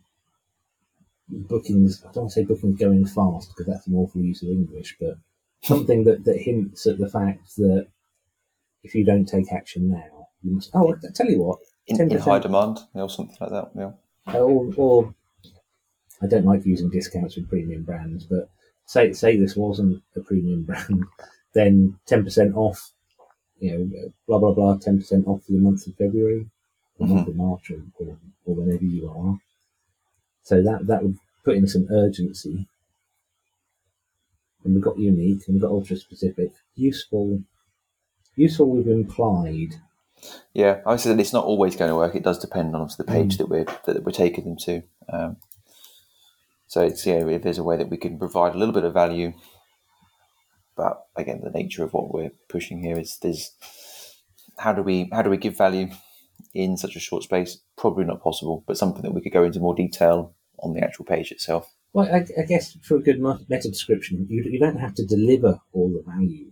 bookings 1.27 2.03
i 2.03 2.11
don't 2.11 2.23
want 2.23 2.29
to 2.31 2.33
say 2.39 2.43
bookings 2.45 2.79
going 2.79 3.05
fast 3.05 3.49
because 3.49 3.65
that's 3.65 3.87
an 3.87 3.95
awful 3.95 4.21
use 4.21 4.41
of 4.43 4.49
english 4.49 4.95
but 4.99 5.17
something 5.63 6.03
that, 6.03 6.23
that 6.25 6.37
hints 6.37 6.85
at 6.85 6.97
the 6.99 7.09
fact 7.09 7.55
that 7.57 7.87
if 8.83 8.93
you 8.93 9.03
don't 9.03 9.25
take 9.25 9.51
action 9.51 9.89
now 9.89 10.27
you 10.43 10.53
must 10.53 10.69
oh 10.75 10.93
i 10.93 11.11
tell 11.13 11.27
you 11.29 11.41
what 11.41 11.59
In, 11.87 11.99
in 12.11 12.19
high 12.19 12.39
demand, 12.39 12.79
or 12.93 13.09
something 13.09 13.37
like 13.39 13.49
that. 13.51 13.71
Yeah. 13.75 13.91
or, 14.39 14.73
or 14.77 15.15
I 16.21 16.27
don't 16.27 16.45
like 16.45 16.65
using 16.65 16.89
discounts 16.89 17.35
with 17.35 17.49
premium 17.49 17.83
brands, 17.83 18.25
but 18.25 18.49
say 18.85 19.13
say 19.13 19.37
this 19.37 19.55
wasn't 19.55 20.01
a 20.15 20.19
premium 20.21 20.63
brand, 20.69 21.03
then 21.53 21.99
ten 22.05 22.23
percent 22.23 22.55
off, 22.55 22.91
you 23.59 23.71
know, 23.77 24.09
blah 24.27 24.39
blah 24.39 24.53
blah, 24.53 24.77
ten 24.77 24.97
percent 24.97 25.27
off 25.27 25.43
for 25.43 25.51
the 25.51 25.59
month 25.59 25.85
of 25.87 25.95
February, 25.95 26.47
or 26.99 27.07
month 27.07 27.27
of 27.27 27.35
March, 27.35 27.71
or, 27.71 27.81
or, 27.99 28.17
or 28.45 28.55
whenever 28.55 28.85
you 28.85 29.09
are. 29.09 29.37
So 30.43 30.61
that 30.63 30.87
that 30.87 31.03
would 31.03 31.17
put 31.43 31.57
in 31.57 31.67
some 31.67 31.87
urgency. 31.91 32.67
And 34.63 34.73
we've 34.73 34.83
got 34.83 34.97
unique, 34.97 35.43
and 35.47 35.55
we've 35.55 35.61
got 35.61 35.71
ultra 35.71 35.95
specific, 35.97 36.51
useful. 36.75 37.41
Useful 38.37 38.69
with 38.69 38.87
implied. 38.87 39.75
Yeah, 40.53 40.81
I 40.85 40.97
said 40.97 41.19
it's 41.19 41.31
not 41.31 41.45
always 41.45 41.75
going 41.75 41.89
to 41.89 41.95
work. 41.95 42.15
It 42.15 42.23
does 42.23 42.39
depend 42.39 42.75
on 42.75 42.87
the 42.97 43.03
Mm. 43.03 43.07
page 43.07 43.37
that 43.37 43.47
we're 43.47 43.65
that 43.85 44.03
we're 44.03 44.11
taking 44.11 44.43
them 44.43 44.57
to. 44.65 44.83
Um, 45.07 45.37
so 46.67 46.81
it's 46.81 47.05
yeah, 47.05 47.25
if 47.27 47.43
there's 47.43 47.57
a 47.57 47.63
way 47.63 47.77
that 47.77 47.89
we 47.89 47.97
can 47.97 48.17
provide 48.19 48.55
a 48.55 48.57
little 48.57 48.73
bit 48.73 48.83
of 48.83 48.93
value, 48.93 49.33
but 50.75 51.05
again, 51.15 51.41
the 51.43 51.51
nature 51.51 51.83
of 51.83 51.93
what 51.93 52.13
we're 52.13 52.31
pushing 52.49 52.81
here 52.81 52.97
is 52.99 53.17
there's 53.21 53.51
how 54.57 54.73
do 54.73 54.81
we 54.81 55.09
how 55.11 55.21
do 55.21 55.29
we 55.29 55.37
give 55.37 55.57
value 55.57 55.87
in 56.53 56.77
such 56.77 56.95
a 56.95 56.99
short 56.99 57.23
space? 57.23 57.59
Probably 57.77 58.05
not 58.05 58.23
possible, 58.23 58.63
but 58.67 58.77
something 58.77 59.01
that 59.03 59.13
we 59.13 59.21
could 59.21 59.33
go 59.33 59.43
into 59.43 59.59
more 59.59 59.75
detail 59.75 60.33
on 60.59 60.73
the 60.73 60.81
actual 60.83 61.05
page 61.05 61.31
itself. 61.31 61.71
Well, 61.93 62.07
I, 62.13 62.25
I 62.39 62.45
guess 62.45 62.77
for 62.81 62.97
a 62.97 63.01
good 63.01 63.21
meta 63.21 63.69
description, 63.69 64.25
you, 64.29 64.43
you 64.43 64.59
don't 64.59 64.79
have 64.79 64.95
to 64.95 65.05
deliver 65.05 65.59
all 65.73 65.89
the 65.89 66.03
value 66.09 66.51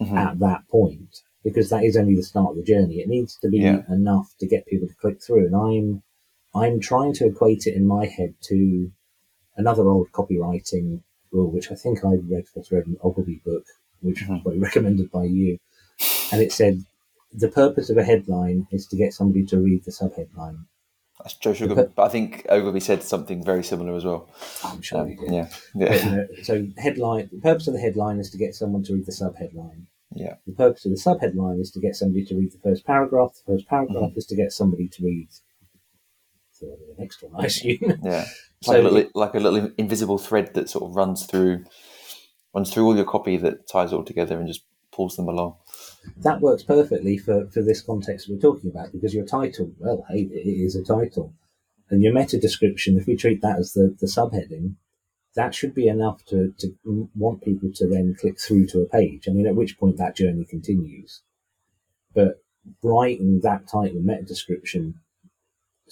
Mhm. 0.00 0.16
at 0.16 0.38
that 0.38 0.66
point 0.68 1.18
because 1.44 1.68
that 1.68 1.84
is 1.84 1.96
only 1.96 2.14
the 2.16 2.22
start 2.22 2.50
of 2.50 2.56
the 2.56 2.62
journey. 2.62 2.96
It 3.00 3.08
needs 3.08 3.36
to 3.38 3.48
be 3.48 3.58
Yeah. 3.58 3.82
enough 3.90 4.34
to 4.40 4.46
get 4.46 4.66
people 4.66 4.88
to 4.88 4.94
click 4.94 5.22
through. 5.22 5.46
And 5.46 5.56
I'm 5.56 6.02
I'm 6.54 6.80
trying 6.80 7.12
to 7.14 7.26
equate 7.26 7.66
it 7.66 7.74
in 7.74 7.86
my 7.86 8.06
head 8.06 8.34
to 8.42 8.90
another 9.56 9.86
old 9.88 10.10
copywriting 10.12 11.00
rule, 11.30 11.50
which 11.50 11.70
I 11.70 11.74
think 11.74 12.04
I 12.04 12.14
read 12.14 12.48
first 12.48 12.70
read 12.72 12.86
an 12.86 12.96
Ogilvy 13.02 13.40
book, 13.44 13.64
which 14.00 14.20
was 14.22 14.28
Mhm. 14.28 14.42
probably 14.42 14.60
recommended 14.60 15.10
by 15.10 15.24
you, 15.24 15.58
and 16.32 16.42
it 16.42 16.52
said 16.52 16.84
the 17.32 17.48
purpose 17.48 17.88
of 17.90 17.96
a 17.96 18.04
headline 18.04 18.66
is 18.70 18.86
to 18.88 18.96
get 18.96 19.14
somebody 19.14 19.44
to 19.46 19.58
read 19.58 19.84
the 19.84 19.90
subheadline. 19.90 20.66
That's 21.18 21.34
Joe 21.34 21.52
Sugarman, 21.54 21.84
Okay. 21.84 21.92
but 21.96 22.02
I 22.02 22.08
think 22.08 22.44
Ogilvy 22.48 22.80
said 22.80 23.02
something 23.02 23.44
very 23.44 23.62
similar 23.62 23.94
as 23.94 24.04
well. 24.04 24.28
I'm 24.64 24.82
sure 24.82 25.00
Um, 25.00 25.08
he 25.08 25.14
did. 25.14 25.32
yeah, 25.32 25.48
But, 25.74 25.80
yeah, 25.90 26.04
you 26.04 26.10
know, 26.16 26.26
so 26.42 26.66
headline. 26.78 27.28
The 27.32 27.38
purpose 27.40 27.68
of 27.68 27.74
the 27.74 27.80
headline 27.80 28.18
is 28.18 28.28
to 28.30 28.38
get 28.38 28.54
someone 28.54 28.82
to 28.84 28.94
read 28.94 29.06
the 29.06 29.12
subheadline. 29.12 29.86
yeah. 30.14 30.34
The 30.46 30.52
purpose 30.52 30.84
of 30.84 30.90
the 30.90 30.98
subheadline 30.98 31.60
is 31.60 31.70
to 31.70 31.80
get 31.80 31.94
somebody 31.96 32.24
to 32.26 32.36
read 32.36 32.52
the 32.52 32.58
first 32.58 32.84
paragraph. 32.84 33.34
The 33.46 33.52
first 33.54 33.66
paragraph 33.68 34.12
is 34.16 34.26
to 34.26 34.34
get 34.36 34.52
somebody 34.52 34.88
to 34.88 35.04
read 35.04 35.28
the 36.66 36.94
next 36.98 37.22
one, 37.22 37.32
I 37.42 37.46
assume. 37.46 37.78
Yeah, 38.02 38.24
So- 38.62 38.72
like, 38.72 38.80
a 38.80 38.88
little, 38.88 39.10
like 39.14 39.34
a 39.34 39.38
little 39.40 39.70
invisible 39.78 40.18
thread 40.18 40.54
that 40.54 40.68
sort 40.70 40.84
of 40.88 40.96
runs 40.96 41.26
through 41.26 41.64
runs 42.54 42.70
through 42.72 42.84
all 42.84 42.96
your 42.96 43.06
copy 43.06 43.36
that 43.38 43.66
ties 43.66 43.92
it 43.92 43.96
all 43.96 44.04
together 44.04 44.38
and 44.38 44.46
just 44.46 44.64
pulls 44.92 45.16
them 45.16 45.26
along. 45.28 45.56
that 46.18 46.40
works 46.42 46.62
perfectly 46.62 47.16
for, 47.16 47.46
for 47.46 47.62
this 47.62 47.80
context 47.80 48.28
we're 48.28 48.38
talking 48.38 48.70
about 48.70 48.92
because 48.92 49.14
your 49.14 49.24
title, 49.24 49.72
well, 49.78 50.04
hey, 50.10 50.22
it 50.30 50.46
is 50.46 50.76
a 50.76 50.84
title. 50.84 51.32
And 51.88 52.02
your 52.02 52.12
meta 52.12 52.38
description, 52.38 52.98
if 52.98 53.06
we 53.06 53.16
treat 53.16 53.40
that 53.40 53.58
as 53.58 53.72
the, 53.72 53.96
the 54.00 54.06
subheading, 54.06 54.74
that 55.34 55.54
should 55.54 55.74
be 55.74 55.88
enough 55.88 56.24
to, 56.26 56.52
to 56.58 57.08
want 57.14 57.42
people 57.42 57.70
to 57.74 57.86
then 57.86 58.14
click 58.20 58.38
through 58.38 58.66
to 58.68 58.80
a 58.80 58.86
page. 58.86 59.28
I 59.28 59.32
mean, 59.32 59.46
at 59.46 59.56
which 59.56 59.78
point 59.78 59.96
that 59.96 60.14
journey 60.16 60.44
continues. 60.44 61.22
But 62.14 62.42
writing 62.82 63.40
that 63.42 63.66
title 63.66 63.96
and 63.96 64.04
meta 64.04 64.24
description 64.24 65.00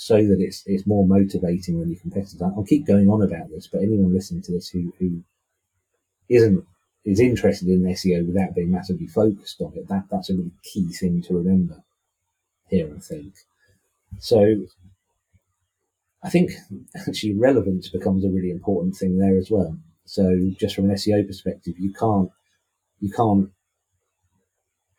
so 0.01 0.17
that 0.17 0.39
it's 0.41 0.63
it's 0.65 0.87
more 0.87 1.07
motivating 1.07 1.79
than 1.79 1.91
your 1.91 2.01
competitors. 2.01 2.41
I'll 2.41 2.65
keep 2.65 2.87
going 2.87 3.11
on 3.11 3.21
about 3.21 3.51
this, 3.51 3.67
but 3.67 3.83
anyone 3.83 4.15
listening 4.15 4.41
to 4.43 4.53
this 4.53 4.69
who, 4.71 4.95
who 4.99 5.23
isn't 6.31 6.65
is 7.05 7.21
interested 7.21 7.69
in 7.69 7.83
SEO 7.83 8.27
without 8.27 8.55
being 8.55 8.71
massively 8.71 9.07
focused 9.07 9.61
on 9.61 9.73
it, 9.77 9.89
that 9.89 10.05
that's 10.11 10.31
a 10.31 10.35
really 10.35 10.53
key 10.63 10.91
thing 10.93 11.21
to 11.23 11.37
remember 11.37 11.83
here, 12.69 12.91
I 12.97 12.99
think. 12.99 13.35
So 14.19 14.67
I 16.23 16.31
think 16.31 16.53
actually 17.07 17.35
relevance 17.35 17.89
becomes 17.91 18.25
a 18.25 18.31
really 18.31 18.51
important 18.51 18.97
thing 18.97 19.19
there 19.19 19.37
as 19.37 19.51
well. 19.51 19.77
So 20.07 20.51
just 20.59 20.75
from 20.75 20.87
an 20.89 20.97
SEO 20.97 21.27
perspective, 21.27 21.79
you 21.79 21.93
can't 21.93 22.31
you 23.01 23.13
can't 23.13 23.51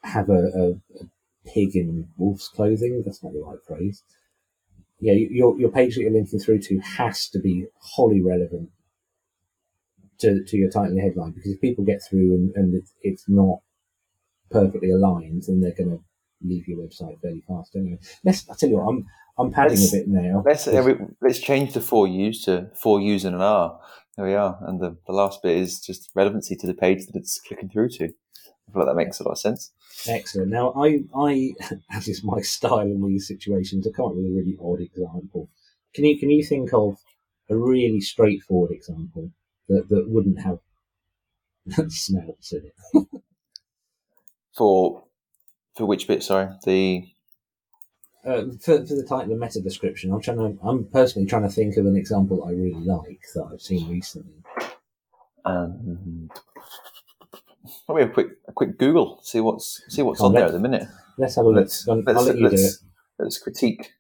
have 0.03 0.29
a, 0.29 0.51
a, 0.55 0.69
a 1.01 1.05
pig 1.51 1.75
in 1.75 2.07
wolf's 2.17 2.49
clothing. 2.49 3.01
That's 3.03 3.23
not 3.23 3.33
the 3.33 3.39
right 3.41 3.63
phrase. 3.65 4.03
Yeah, 5.01 5.13
your 5.13 5.59
your 5.59 5.71
page 5.71 5.95
that 5.95 6.01
you're 6.01 6.11
linking 6.11 6.39
through 6.39 6.59
to 6.59 6.79
has 6.79 7.27
to 7.29 7.39
be 7.39 7.65
wholly 7.79 8.21
relevant 8.21 8.69
to, 10.19 10.43
to 10.45 10.57
your 10.57 10.69
title 10.69 10.91
and 10.91 11.01
headline 11.01 11.31
because 11.31 11.51
if 11.51 11.59
people 11.59 11.83
get 11.83 11.99
through 12.07 12.33
and, 12.35 12.51
and 12.55 12.75
it's, 12.75 12.93
it's 13.01 13.25
not 13.27 13.59
perfectly 14.51 14.91
aligned, 14.91 15.43
then 15.47 15.59
they're 15.61 15.73
going 15.75 15.89
to 15.89 15.99
leave 16.43 16.67
your 16.67 16.77
website 16.77 17.19
fairly 17.21 17.43
fast 17.47 17.75
anyway. 17.75 17.97
Let's. 18.23 18.47
I 18.49 18.53
tell 18.59 18.69
you 18.69 18.77
what, 18.77 18.87
I'm 18.89 19.05
I'm 19.39 19.51
padding 19.51 19.79
Let's- 19.79 19.93
a 19.93 19.97
bit 19.97 20.07
now. 20.07 20.43
Let's 20.45 20.67
let's 21.21 21.39
change 21.39 21.73
the 21.73 21.81
four 21.81 22.07
U's 22.07 22.43
to 22.45 22.69
four 22.75 23.01
U's 23.01 23.25
and 23.25 23.35
an 23.35 23.41
R. 23.41 23.79
There 24.17 24.25
we 24.25 24.35
are, 24.35 24.59
and 24.67 24.79
the, 24.79 24.97
the 25.07 25.13
last 25.13 25.41
bit 25.41 25.55
is 25.57 25.79
just 25.79 26.11
relevancy 26.13 26.55
to 26.57 26.67
the 26.67 26.73
page 26.73 27.05
that 27.07 27.15
it's 27.15 27.39
clicking 27.39 27.69
through 27.69 27.89
to. 27.97 28.09
I 28.71 28.73
feel 28.73 28.86
like 28.86 28.89
that 28.89 28.95
makes 28.95 29.19
a 29.19 29.23
lot 29.23 29.31
of 29.31 29.39
sense. 29.39 29.71
Excellent. 30.07 30.49
Now, 30.49 30.71
I, 30.75 31.03
I, 31.15 31.53
as 31.91 32.07
is 32.07 32.23
my 32.23 32.41
style 32.41 32.79
in 32.79 33.05
these 33.05 33.27
situations, 33.27 33.86
I 33.86 33.91
can't 33.95 34.15
with 34.15 34.25
a 34.25 34.29
really 34.29 34.57
odd 34.63 34.79
example. 34.79 35.49
Can 35.93 36.05
you, 36.05 36.17
can 36.17 36.29
you 36.29 36.43
think 36.43 36.73
of 36.73 36.97
a 37.49 37.55
really 37.55 37.99
straightforward 37.99 38.71
example 38.71 39.29
that, 39.67 39.89
that 39.89 40.10
wouldn't 40.10 40.39
have 40.39 40.60
snouts 41.91 42.53
in 42.53 42.65
it? 42.65 43.07
For 44.55 45.03
for 45.75 45.86
which 45.86 46.07
bit? 46.07 46.23
Sorry, 46.23 46.49
the 46.65 47.05
Uh, 48.25 48.43
for, 48.60 48.86
for 48.86 48.95
the 48.95 49.05
title 49.07 49.31
and 49.31 49.39
meta 49.39 49.62
description, 49.62 50.12
I'm 50.12 50.21
trying 50.21 50.38
to, 50.38 50.57
I'm 50.63 50.86
personally 50.86 51.27
trying 51.27 51.43
to 51.43 51.49
think 51.49 51.77
of 51.77 51.86
an 51.86 51.95
example 51.95 52.43
I 52.45 52.51
really 52.51 52.73
like 52.73 53.21
that 53.34 53.49
I've 53.51 53.62
seen 53.62 53.89
recently. 53.89 54.43
um, 55.45 56.29
let 57.88 57.95
me 57.95 58.01
have 58.01 58.10
a 58.12 58.13
quick 58.13 58.40
quick 58.62 58.78
Google 58.78 59.19
see 59.24 59.39
what's 59.39 59.82
see 59.89 60.04
what's 60.04 60.19
Come 60.19 60.28
on, 60.28 60.36
on 60.36 60.36
there 60.36 60.45
at 60.45 60.52
the 60.52 60.60
minute. 60.60 60.88
Let's 61.17 61.36
have 61.36 61.45
a 61.45 61.50
look. 61.50 61.62
Let's 61.62 61.88
let's 61.88 62.08
I'll 62.08 62.24
let 62.26 62.38
you 62.38 62.47
do 62.50 62.56
it. 62.56 62.60
let's, 62.60 62.86
let's 63.17 63.38
critique 63.39 63.93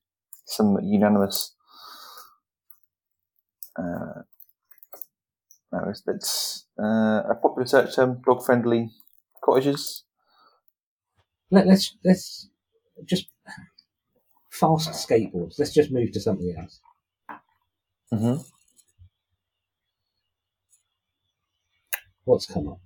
some 0.45 0.77
unanimous. 0.83 1.55
Uh, 3.75 4.21
no, 5.71 5.89
it's, 5.89 6.65
uh, 6.79 7.23
a 7.27 7.35
popular 7.41 7.65
search 7.65 7.95
term: 7.95 8.21
dog 8.23 8.45
friendly 8.45 8.91
cottages. 9.43 10.03
Let, 11.49 11.65
let's, 11.65 11.97
let's 12.05 12.49
just 13.05 13.29
fast 14.51 14.91
skateboards. 14.91 15.57
Let's 15.57 15.73
just 15.73 15.91
move 15.91 16.11
to 16.11 16.19
something 16.19 16.55
else. 16.57 16.79
Mm-hmm. 18.13 18.41
What's 22.25 22.45
come 22.45 22.67
up? 22.67 22.79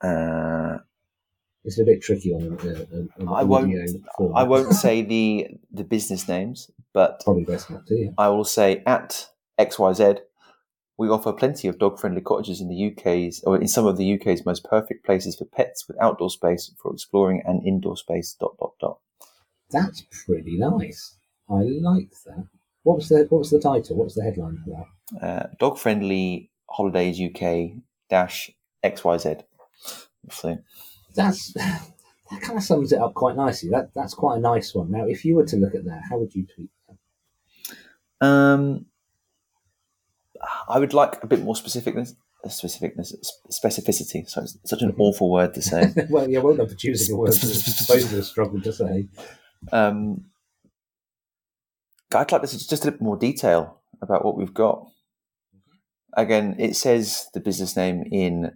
Uh, 0.00 0.78
It's 1.64 1.78
a 1.78 1.84
bit 1.84 2.02
tricky 2.02 2.32
on 2.32 2.42
a, 2.42 2.68
a, 2.68 3.26
a, 3.26 3.32
I 3.32 3.42
won't-. 3.42 3.74
I 4.34 4.42
won't 4.42 4.74
say 4.74 5.02
the 5.02 5.48
the 5.72 5.84
business 5.84 6.28
names, 6.28 6.70
but 6.92 7.22
Probably 7.24 7.44
best 7.44 7.70
not 7.70 7.86
to. 7.86 7.96
Yeah. 7.96 8.10
I 8.18 8.28
will 8.28 8.44
say 8.44 8.82
at 8.86 9.28
XYZ, 9.58 10.20
we 10.98 11.08
offer 11.08 11.32
plenty 11.32 11.68
of 11.68 11.78
dog 11.78 11.98
friendly 11.98 12.20
cottages 12.20 12.60
in 12.60 12.68
the 12.68 12.92
UK's, 12.92 13.42
or 13.44 13.58
in 13.60 13.68
some 13.68 13.86
of 13.86 13.96
the 13.96 14.14
UK's 14.14 14.44
most 14.44 14.64
perfect 14.64 15.04
places 15.06 15.36
for 15.36 15.46
pets 15.46 15.88
with 15.88 16.00
outdoor 16.00 16.30
space 16.30 16.70
for 16.80 16.92
exploring 16.92 17.42
and 17.46 17.66
indoor 17.66 17.96
space. 17.96 18.36
Dot 18.38 18.56
dot 18.58 18.72
dot. 18.80 18.98
That's 19.70 20.02
pretty 20.26 20.58
nice. 20.58 21.16
I 21.48 21.62
like 21.62 22.10
that. 22.26 22.46
What 22.82 22.96
was 22.96 23.08
the 23.08 23.26
What 23.30 23.38
was 23.38 23.50
the 23.50 23.60
title? 23.60 23.96
What's 23.96 24.14
the 24.14 24.22
headline 24.22 24.62
for 24.64 24.86
that? 25.20 25.26
Uh, 25.26 25.46
dog 25.58 25.78
friendly 25.78 26.50
holidays 26.68 27.20
UK 27.20 27.78
dash 28.10 28.50
XYZ. 28.84 29.42
So, 30.30 30.58
That's 31.14 31.52
that 31.52 32.40
kind 32.40 32.58
of 32.58 32.64
sums 32.64 32.92
it 32.92 33.00
up 33.00 33.14
quite 33.14 33.36
nicely. 33.36 33.70
That 33.70 33.92
That's 33.94 34.14
quite 34.14 34.38
a 34.38 34.40
nice 34.40 34.74
one. 34.74 34.90
Now, 34.90 35.06
if 35.06 35.24
you 35.24 35.36
were 35.36 35.46
to 35.46 35.56
look 35.56 35.74
at 35.74 35.84
that, 35.84 36.02
how 36.08 36.18
would 36.18 36.34
you 36.34 36.46
tweet 36.46 36.70
that? 36.88 38.26
um, 38.26 38.86
I 40.68 40.78
would 40.78 40.94
like 40.94 41.22
a 41.22 41.26
bit 41.26 41.42
more 41.42 41.54
specificness. 41.54 42.14
Specificness, 42.46 43.14
specificity. 43.50 44.28
So 44.28 44.42
it's 44.42 44.58
such 44.64 44.82
an 44.82 44.94
awful 44.98 45.30
word 45.30 45.54
to 45.54 45.62
say. 45.62 45.94
well, 46.10 46.28
yeah, 46.28 46.40
well 46.40 46.54
done 46.54 46.68
for 46.68 46.74
choosing 46.74 47.14
a 47.14 47.18
word 47.18 47.28
both 47.28 47.42
of 48.12 48.18
us 48.18 48.28
struggled 48.28 48.64
to 48.64 48.72
say. 48.72 49.08
Um, 49.72 50.26
I'd 52.14 52.30
like 52.30 52.42
this 52.42 52.66
just 52.66 52.84
a 52.84 52.90
bit 52.90 53.00
more 53.00 53.16
detail 53.16 53.80
about 54.02 54.24
what 54.24 54.36
we've 54.36 54.52
got. 54.52 54.86
Again, 56.16 56.54
it 56.58 56.76
says 56.76 57.28
the 57.32 57.40
business 57.40 57.76
name 57.76 58.04
in 58.12 58.52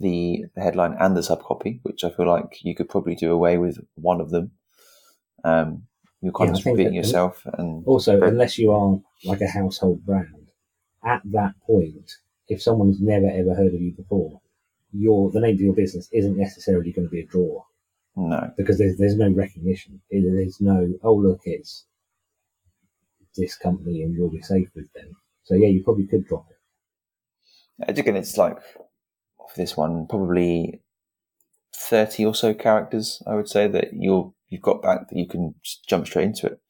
the 0.00 0.44
headline 0.56 0.96
and 0.98 1.16
the 1.16 1.20
subcopy, 1.20 1.80
which 1.82 2.04
I 2.04 2.10
feel 2.10 2.26
like 2.26 2.58
you 2.62 2.74
could 2.74 2.88
probably 2.88 3.14
do 3.14 3.32
away 3.32 3.58
with 3.58 3.78
one 3.94 4.20
of 4.20 4.30
them. 4.30 4.52
Um, 5.44 5.86
you're 6.22 6.32
kind 6.32 6.50
Yeah, 6.50 6.58
of 6.60 6.66
repeating 6.66 6.94
yourself, 6.94 7.46
and 7.54 7.84
Also, 7.86 8.22
unless 8.22 8.58
you 8.58 8.72
are 8.72 9.00
like 9.24 9.40
a 9.40 9.48
household 9.48 10.04
brand, 10.04 10.50
at 11.04 11.22
that 11.24 11.54
point, 11.66 12.10
if 12.48 12.62
someone's 12.62 13.00
never 13.00 13.28
ever 13.28 13.54
heard 13.54 13.74
of 13.74 13.80
you 13.80 13.92
before, 13.92 14.40
your 14.92 15.30
the 15.30 15.40
name 15.40 15.54
of 15.54 15.60
your 15.60 15.74
business 15.74 16.08
isn't 16.12 16.36
necessarily 16.36 16.92
going 16.92 17.06
to 17.06 17.10
be 17.10 17.20
a 17.20 17.26
draw. 17.26 17.62
no, 18.16 18.52
because 18.56 18.78
there's 18.78 18.96
there's 18.98 19.16
no 19.16 19.30
recognition. 19.30 20.00
There's 20.10 20.60
no 20.60 20.94
oh 21.02 21.14
look 21.14 21.42
it's 21.44 21.86
this 23.36 23.56
company 23.56 24.02
and 24.02 24.14
you'll 24.14 24.30
be 24.30 24.42
safe 24.42 24.68
with 24.74 24.92
them. 24.92 25.16
So 25.44 25.54
yeah, 25.54 25.68
you 25.68 25.82
probably 25.84 26.06
could 26.06 26.26
drop 26.26 26.46
it. 26.50 26.56
again, 27.98 28.16
it's 28.16 28.36
like 28.36 28.58
for 29.50 29.60
this 29.60 29.76
one, 29.76 30.06
probably 30.06 30.82
thirty 31.74 32.24
or 32.24 32.34
so 32.34 32.54
characters. 32.54 33.22
I 33.26 33.34
would 33.34 33.48
say 33.48 33.68
that 33.68 33.88
you're 33.92 34.32
you've 34.48 34.62
got 34.62 34.82
back 34.82 35.08
that 35.08 35.18
you 35.18 35.26
can 35.26 35.54
just 35.62 35.86
jump 35.88 36.06
straight 36.06 36.24
into 36.24 36.46
it. 36.46 36.60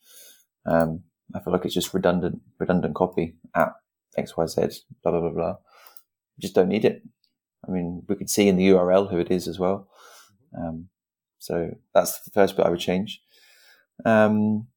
Um, 0.67 1.03
I 1.35 1.41
feel 1.41 1.53
like 1.53 1.65
it's 1.65 1.75
just 1.75 1.95
redundant, 1.95 2.41
redundant 2.59 2.95
copy 2.95 3.37
at 3.55 3.73
X 4.17 4.37
Y 4.37 4.47
Z. 4.47 4.63
Blah 5.03 5.13
blah 5.13 5.21
blah 5.21 5.31
blah. 5.31 5.57
You 6.37 6.43
just 6.43 6.55
don't 6.55 6.69
need 6.69 6.85
it. 6.85 7.03
I 7.67 7.71
mean, 7.71 8.03
we 8.09 8.17
could 8.17 8.31
see 8.31 8.49
in 8.49 8.57
the 8.57 8.69
URL 8.69 9.11
who 9.11 9.19
it 9.19 9.31
is 9.31 9.47
as 9.47 9.59
well. 9.59 9.89
Um, 10.57 10.89
so 11.39 11.77
that's 11.95 12.21
the 12.21 12.31
first 12.31 12.57
bit 12.57 12.67
I 12.67 12.71
would 12.71 12.81
change. 12.81 13.23
Um, 14.05 14.69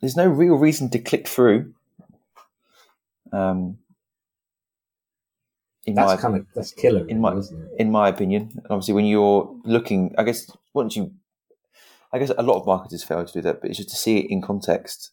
there's 0.00 0.16
no 0.16 0.26
real 0.26 0.54
reason 0.54 0.90
to 0.90 0.98
click 0.98 1.26
through. 1.26 1.74
Um, 3.32 3.78
in 5.88 5.94
my 5.94 6.06
That's 6.06 6.22
kind 6.22 6.36
of 6.36 6.46
that's 6.54 6.72
killer, 6.72 7.06
in 7.08 7.20
my- 7.20 7.34
isn't 7.36 7.60
it? 7.62 7.70
in 7.82 7.90
my 7.90 8.08
opinion. 8.08 8.42
And 8.54 8.66
obviously, 8.70 8.94
when 8.94 9.06
you're 9.06 9.54
looking, 9.64 10.14
I 10.18 10.22
guess 10.24 10.50
once 10.74 10.96
you, 10.96 11.12
I 12.12 12.18
guess 12.18 12.30
a 12.36 12.42
lot 12.42 12.58
of 12.60 12.66
marketers 12.66 13.04
fail 13.04 13.24
to 13.24 13.32
do 13.32 13.42
that, 13.42 13.60
but 13.60 13.70
it's 13.70 13.78
just 13.78 13.90
to 13.90 13.96
see 13.96 14.18
it 14.18 14.30
in 14.30 14.40
context. 14.42 15.10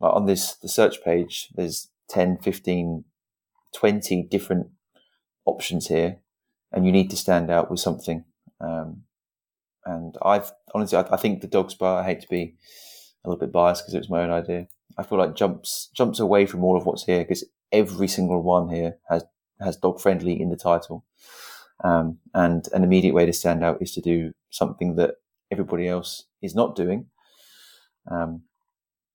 Like 0.00 0.14
on 0.14 0.26
this, 0.26 0.54
the 0.54 0.68
search 0.68 1.02
page, 1.04 1.48
there's 1.54 1.88
10, 2.08 2.38
15, 2.38 3.04
20 3.74 4.22
different 4.30 4.66
options 5.44 5.88
here, 5.88 6.18
and 6.72 6.84
you 6.86 6.92
need 6.92 7.10
to 7.10 7.16
stand 7.16 7.50
out 7.50 7.70
with 7.70 7.80
something. 7.80 8.24
Um, 8.60 9.02
and 9.84 10.16
I've 10.24 10.52
honestly, 10.74 10.98
I, 10.98 11.04
I 11.12 11.16
think 11.16 11.40
the 11.40 11.46
dog 11.48 11.70
spa. 11.70 11.98
I 12.00 12.04
hate 12.04 12.20
to 12.22 12.28
be 12.28 12.54
a 13.24 13.28
little 13.28 13.40
bit 13.40 13.52
biased 13.52 13.82
because 13.82 13.94
it 13.94 13.98
was 13.98 14.10
my 14.10 14.22
own 14.22 14.30
idea. 14.30 14.68
I 14.98 15.02
feel 15.02 15.18
like 15.18 15.34
jumps 15.34 15.90
jumps 15.94 16.20
away 16.20 16.46
from 16.46 16.62
all 16.64 16.76
of 16.76 16.84
what's 16.86 17.04
here 17.04 17.22
because 17.24 17.44
every 17.72 18.06
single 18.08 18.42
one 18.42 18.68
here 18.68 18.98
has 19.08 19.24
has 19.62 19.76
dog 19.76 20.00
friendly 20.00 20.40
in 20.40 20.50
the 20.50 20.56
title. 20.56 21.04
Um, 21.84 22.18
and 22.34 22.66
an 22.72 22.84
immediate 22.84 23.14
way 23.14 23.26
to 23.26 23.32
stand 23.32 23.64
out 23.64 23.82
is 23.82 23.92
to 23.92 24.00
do 24.00 24.32
something 24.50 24.96
that 24.96 25.16
everybody 25.50 25.88
else 25.88 26.24
is 26.40 26.54
not 26.54 26.76
doing. 26.76 27.06
Um, 28.10 28.42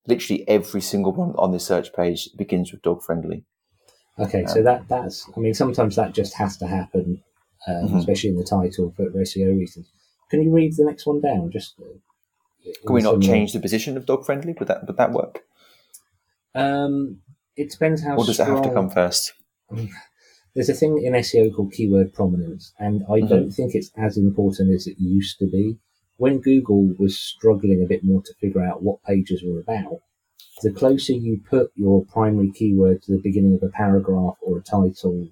literally 0.05 0.47
every 0.47 0.81
single 0.81 1.13
one 1.13 1.33
on 1.37 1.51
this 1.51 1.65
search 1.65 1.93
page 1.93 2.29
begins 2.37 2.71
with 2.71 2.81
dog 2.81 3.03
friendly. 3.03 3.43
Okay, 4.19 4.45
so 4.47 4.63
that 4.63 4.87
that's. 4.87 5.29
I 5.35 5.39
mean, 5.39 5.53
sometimes 5.53 5.95
that 5.95 6.13
just 6.13 6.33
has 6.35 6.57
to 6.57 6.67
happen, 6.67 7.23
um, 7.67 7.89
Mhm. 7.89 7.99
especially 7.99 8.31
in 8.31 8.35
the 8.37 8.43
title 8.43 8.91
for, 8.95 9.09
SEO 9.11 9.55
reasons. 9.55 9.91
Can 10.31 10.41
you 10.41 10.51
read 10.51 10.75
the 10.75 10.83
next 10.85 11.05
one 11.05 11.21
down? 11.21 11.51
Just 11.51 11.75
uh, 11.79 11.83
Can 12.85 12.95
we 12.95 13.01
not 13.01 13.21
change 13.21 13.53
the 13.53 13.59
position 13.59 13.95
of 13.95 14.05
dog 14.05 14.25
friendly? 14.25 14.53
Would 14.57 14.67
that 14.67 14.87
would 14.87 14.97
that 14.97 15.11
work, 15.11 15.43
Um, 16.55 17.21
it 17.55 17.69
depends 17.69 18.01
how. 18.03 18.17
or 18.17 18.25
does 18.25 18.39
it 18.39 18.45
have 18.47 18.61
to 18.63 18.73
come 18.73 18.89
first? 18.89 19.33
There's 20.57 20.69
a 20.69 20.73
thing 20.73 21.03
in 21.03 21.13
SEO 21.13 21.53
called 21.53 21.71
keyword 21.71 22.15
prominence, 22.15 22.73
and 22.79 23.03
I 23.03 23.21
Mhm. 23.21 23.29
don't 23.29 23.51
think 23.51 23.75
it's 23.75 23.91
as 23.95 24.17
important 24.17 24.71
as 24.73 24.87
it 24.87 24.99
used 24.99 25.37
to 25.37 25.45
be. 25.45 25.77
When 26.17 26.39
Google 26.39 26.95
was 26.97 27.15
struggling 27.15 27.83
a 27.83 27.85
bit 27.85 28.03
more 28.03 28.23
to 28.23 28.33
figure 28.41 28.63
out 28.63 28.81
what 28.81 29.03
pages 29.03 29.43
were 29.43 29.59
about, 29.59 30.01
the 30.63 30.71
closer 30.71 31.13
you 31.13 31.39
put 31.47 31.71
your 31.75 32.03
primary 32.05 32.49
keyword 32.49 33.03
to 33.03 33.11
the 33.11 33.21
beginning 33.21 33.53
of 33.53 33.61
a 33.61 33.69
paragraph 33.69 34.37
or 34.41 34.57
a 34.57 34.63
title 34.63 35.27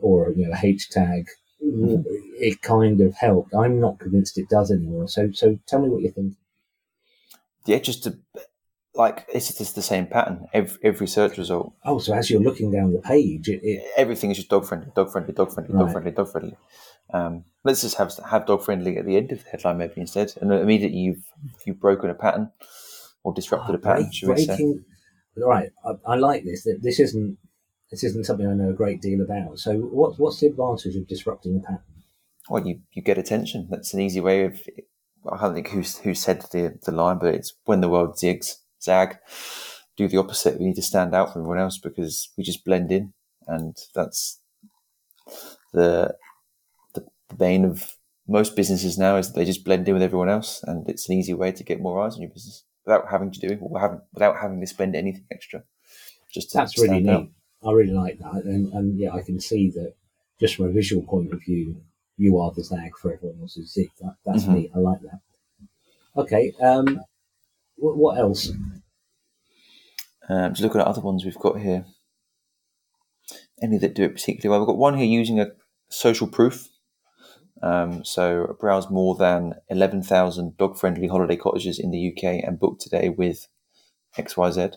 or 0.00 0.30
you 0.34 0.46
know, 0.46 0.52
a 0.52 0.64
H 0.64 0.88
tag, 0.90 1.26
Mhm. 1.60 2.04
it 2.38 2.62
kind 2.62 3.00
of 3.00 3.14
helped. 3.14 3.52
I'm 3.52 3.80
not 3.80 3.98
convinced 3.98 4.38
it 4.38 4.48
does 4.48 4.70
anymore. 4.70 5.08
So, 5.08 5.32
so 5.32 5.58
tell 5.66 5.82
me 5.82 5.88
what 5.88 6.02
you 6.02 6.12
think. 6.12 6.36
Yeah, 7.66 7.80
just 7.80 8.04
to 8.04 8.16
like 8.94 9.26
it's 9.32 9.56
just 9.56 9.74
the 9.74 9.82
same 9.82 10.06
pattern. 10.06 10.46
Every, 10.52 10.78
every 10.82 11.06
search 11.06 11.38
result, 11.38 11.72
Oh, 11.84 11.98
so 11.98 12.14
as 12.14 12.30
you're 12.30 12.42
looking 12.42 12.70
down 12.70 12.92
the 12.92 13.00
page, 13.00 13.48
it, 13.48 13.60
it 13.62 13.82
everything 13.96 14.30
is 14.30 14.38
just 14.38 14.48
dog 14.50 14.66
friendly, 14.66 14.88
dog 14.94 15.10
friendly, 15.12 15.32
dog 15.32 15.52
friendly, 15.52 15.72
dog 15.72 15.92
friendly, 15.92 16.10
dog 16.10 16.30
friendly. 16.30 16.56
Um, 17.12 17.44
let's 17.64 17.82
just 17.82 17.96
have 17.96 18.12
have 18.30 18.46
dog 18.46 18.62
friendly 18.62 18.96
at 18.96 19.06
the 19.06 19.16
end 19.16 19.32
of 19.32 19.42
the 19.42 19.50
headline 19.50 19.78
maybe 19.78 19.94
instead, 20.00 20.32
and 20.40 20.52
immediately 20.52 20.98
you've 20.98 21.24
you've 21.64 21.80
broken 21.80 22.10
a 22.10 22.14
pattern 22.14 22.50
or 23.22 23.32
disrupted 23.34 23.74
a 23.74 23.78
pattern. 23.78 24.10
break- 24.24 24.46
breaking. 24.46 24.84
Right, 25.36 25.70
I, 25.84 25.92
I 26.06 26.16
like 26.16 26.44
this. 26.44 26.64
That 26.64 26.80
This 26.82 26.98
isn't 27.00 27.38
this 27.90 28.04
isn't 28.04 28.24
something 28.26 28.46
I 28.46 28.54
know 28.54 28.70
a 28.70 28.74
great 28.74 29.00
deal 29.00 29.20
about. 29.20 29.58
So, 29.58 29.76
what, 29.78 30.18
what's 30.18 30.40
the 30.40 30.46
advantage 30.48 30.96
of 30.96 31.08
disrupting 31.08 31.54
the 31.54 31.60
pattern? 31.60 31.82
Well, 32.48 32.66
you, 32.66 32.80
you 32.92 33.02
get 33.02 33.18
attention. 33.18 33.68
That's 33.70 33.94
an 33.94 34.00
easy 34.00 34.20
way 34.20 34.44
of. 34.44 34.60
I 35.30 35.36
don't 35.40 35.54
think 35.54 35.68
who's 35.68 35.98
who 35.98 36.14
said 36.14 36.42
the 36.52 36.78
the 36.84 36.92
line, 36.92 37.18
but 37.18 37.34
it's 37.34 37.52
when 37.64 37.80
the 37.80 37.88
world 37.88 38.16
zigs, 38.16 38.56
zag, 38.82 39.18
do 39.96 40.08
the 40.08 40.18
opposite. 40.18 40.58
We 40.58 40.66
need 40.66 40.76
to 40.76 40.82
stand 40.82 41.14
out 41.14 41.32
from 41.32 41.42
everyone 41.42 41.58
else 41.60 41.78
because 41.78 42.30
we 42.36 42.44
just 42.44 42.64
blend 42.64 42.90
in, 42.92 43.12
and 43.46 43.76
that's 43.94 44.40
the 45.72 46.16
the, 46.94 47.06
bane 47.36 47.64
of 47.64 47.96
most 48.28 48.56
businesses 48.56 48.98
now 48.98 49.16
is 49.16 49.28
that 49.28 49.34
they 49.38 49.44
just 49.44 49.64
blend 49.64 49.88
in 49.88 49.94
with 49.94 50.02
everyone 50.02 50.28
else, 50.28 50.62
and 50.64 50.88
it's 50.88 51.08
an 51.08 51.16
easy 51.16 51.34
way 51.34 51.52
to 51.52 51.64
get 51.64 51.80
more 51.80 52.02
eyes 52.02 52.14
on 52.14 52.22
your 52.22 52.30
business 52.30 52.64
without 52.84 53.10
having 53.10 53.30
to 53.30 53.40
do 53.40 53.48
it, 53.48 53.58
or 53.60 53.80
having, 53.80 54.00
without 54.12 54.36
having 54.40 54.60
to 54.60 54.66
spend 54.66 54.94
anything 54.96 55.24
extra. 55.30 55.62
Just 56.32 56.50
to 56.52 56.58
That's 56.58 56.78
really 56.78 57.00
stand 57.00 57.10
out. 57.10 57.22
neat. 57.22 57.32
I 57.64 57.72
really 57.72 57.92
like 57.92 58.18
that, 58.18 58.44
and, 58.44 58.72
and 58.72 58.98
yeah, 58.98 59.12
I 59.12 59.22
can 59.22 59.40
see 59.40 59.70
that 59.70 59.94
just 60.38 60.56
from 60.56 60.66
a 60.66 60.70
visual 60.72 61.02
point 61.02 61.32
of 61.32 61.42
view, 61.42 61.76
you 62.16 62.38
are 62.38 62.52
the 62.52 62.64
zag 62.64 62.96
for 62.96 63.12
everyone 63.12 63.40
else's 63.42 63.72
zig. 63.72 63.90
That, 64.00 64.16
that's 64.24 64.44
Mhm. 64.44 64.54
neat. 64.54 64.70
I 64.74 64.78
like 64.78 65.00
that. 65.02 65.20
Okay, 66.16 66.52
um, 66.60 67.04
what, 67.80 67.96
what 67.96 68.18
else? 68.18 68.52
Um, 70.28 70.52
just 70.52 70.62
looking 70.62 70.80
at 70.80 70.86
other 70.86 71.00
ones 71.00 71.24
we've 71.24 71.34
got 71.34 71.60
here. 71.60 71.86
Any 73.62 73.78
that 73.78 73.94
do 73.94 74.04
it 74.04 74.14
particularly 74.14 74.50
well. 74.50 74.60
We've 74.60 74.74
got 74.74 74.78
one 74.78 74.96
here 74.96 75.06
using 75.06 75.40
a 75.40 75.48
social 75.88 76.28
proof. 76.28 76.68
Um, 77.62 78.04
so 78.04 78.56
browse 78.58 78.88
more 78.90 79.16
than 79.16 79.54
11,000 79.68 80.56
dog-friendly 80.56 81.08
holiday 81.08 81.36
cottages 81.36 81.78
in 81.78 81.90
the 81.90 82.12
UK 82.12 82.42
and 82.46 82.58
book 82.58 82.78
today 82.78 83.10
with 83.10 83.48
XYZ. 84.16 84.76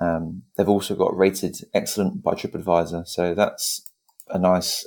Um, 0.00 0.42
they've 0.56 0.68
also 0.68 0.94
got 0.94 1.16
rated 1.16 1.56
excellent 1.74 2.22
by 2.22 2.34
TripAdvisor. 2.34 3.08
So 3.08 3.34
that's 3.34 3.90
a 4.28 4.38
nice, 4.38 4.86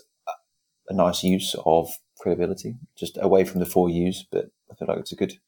a 0.87 0.93
nice 0.93 1.23
use 1.23 1.55
of 1.65 1.89
credibility, 2.19 2.75
just 2.97 3.17
away 3.21 3.43
from 3.43 3.59
the 3.59 3.65
four 3.65 3.89
U's. 3.89 4.25
But 4.31 4.51
I 4.71 4.75
feel 4.75 4.87
like 4.87 4.99
it's 4.99 5.11
a 5.11 5.15
good. 5.15 5.39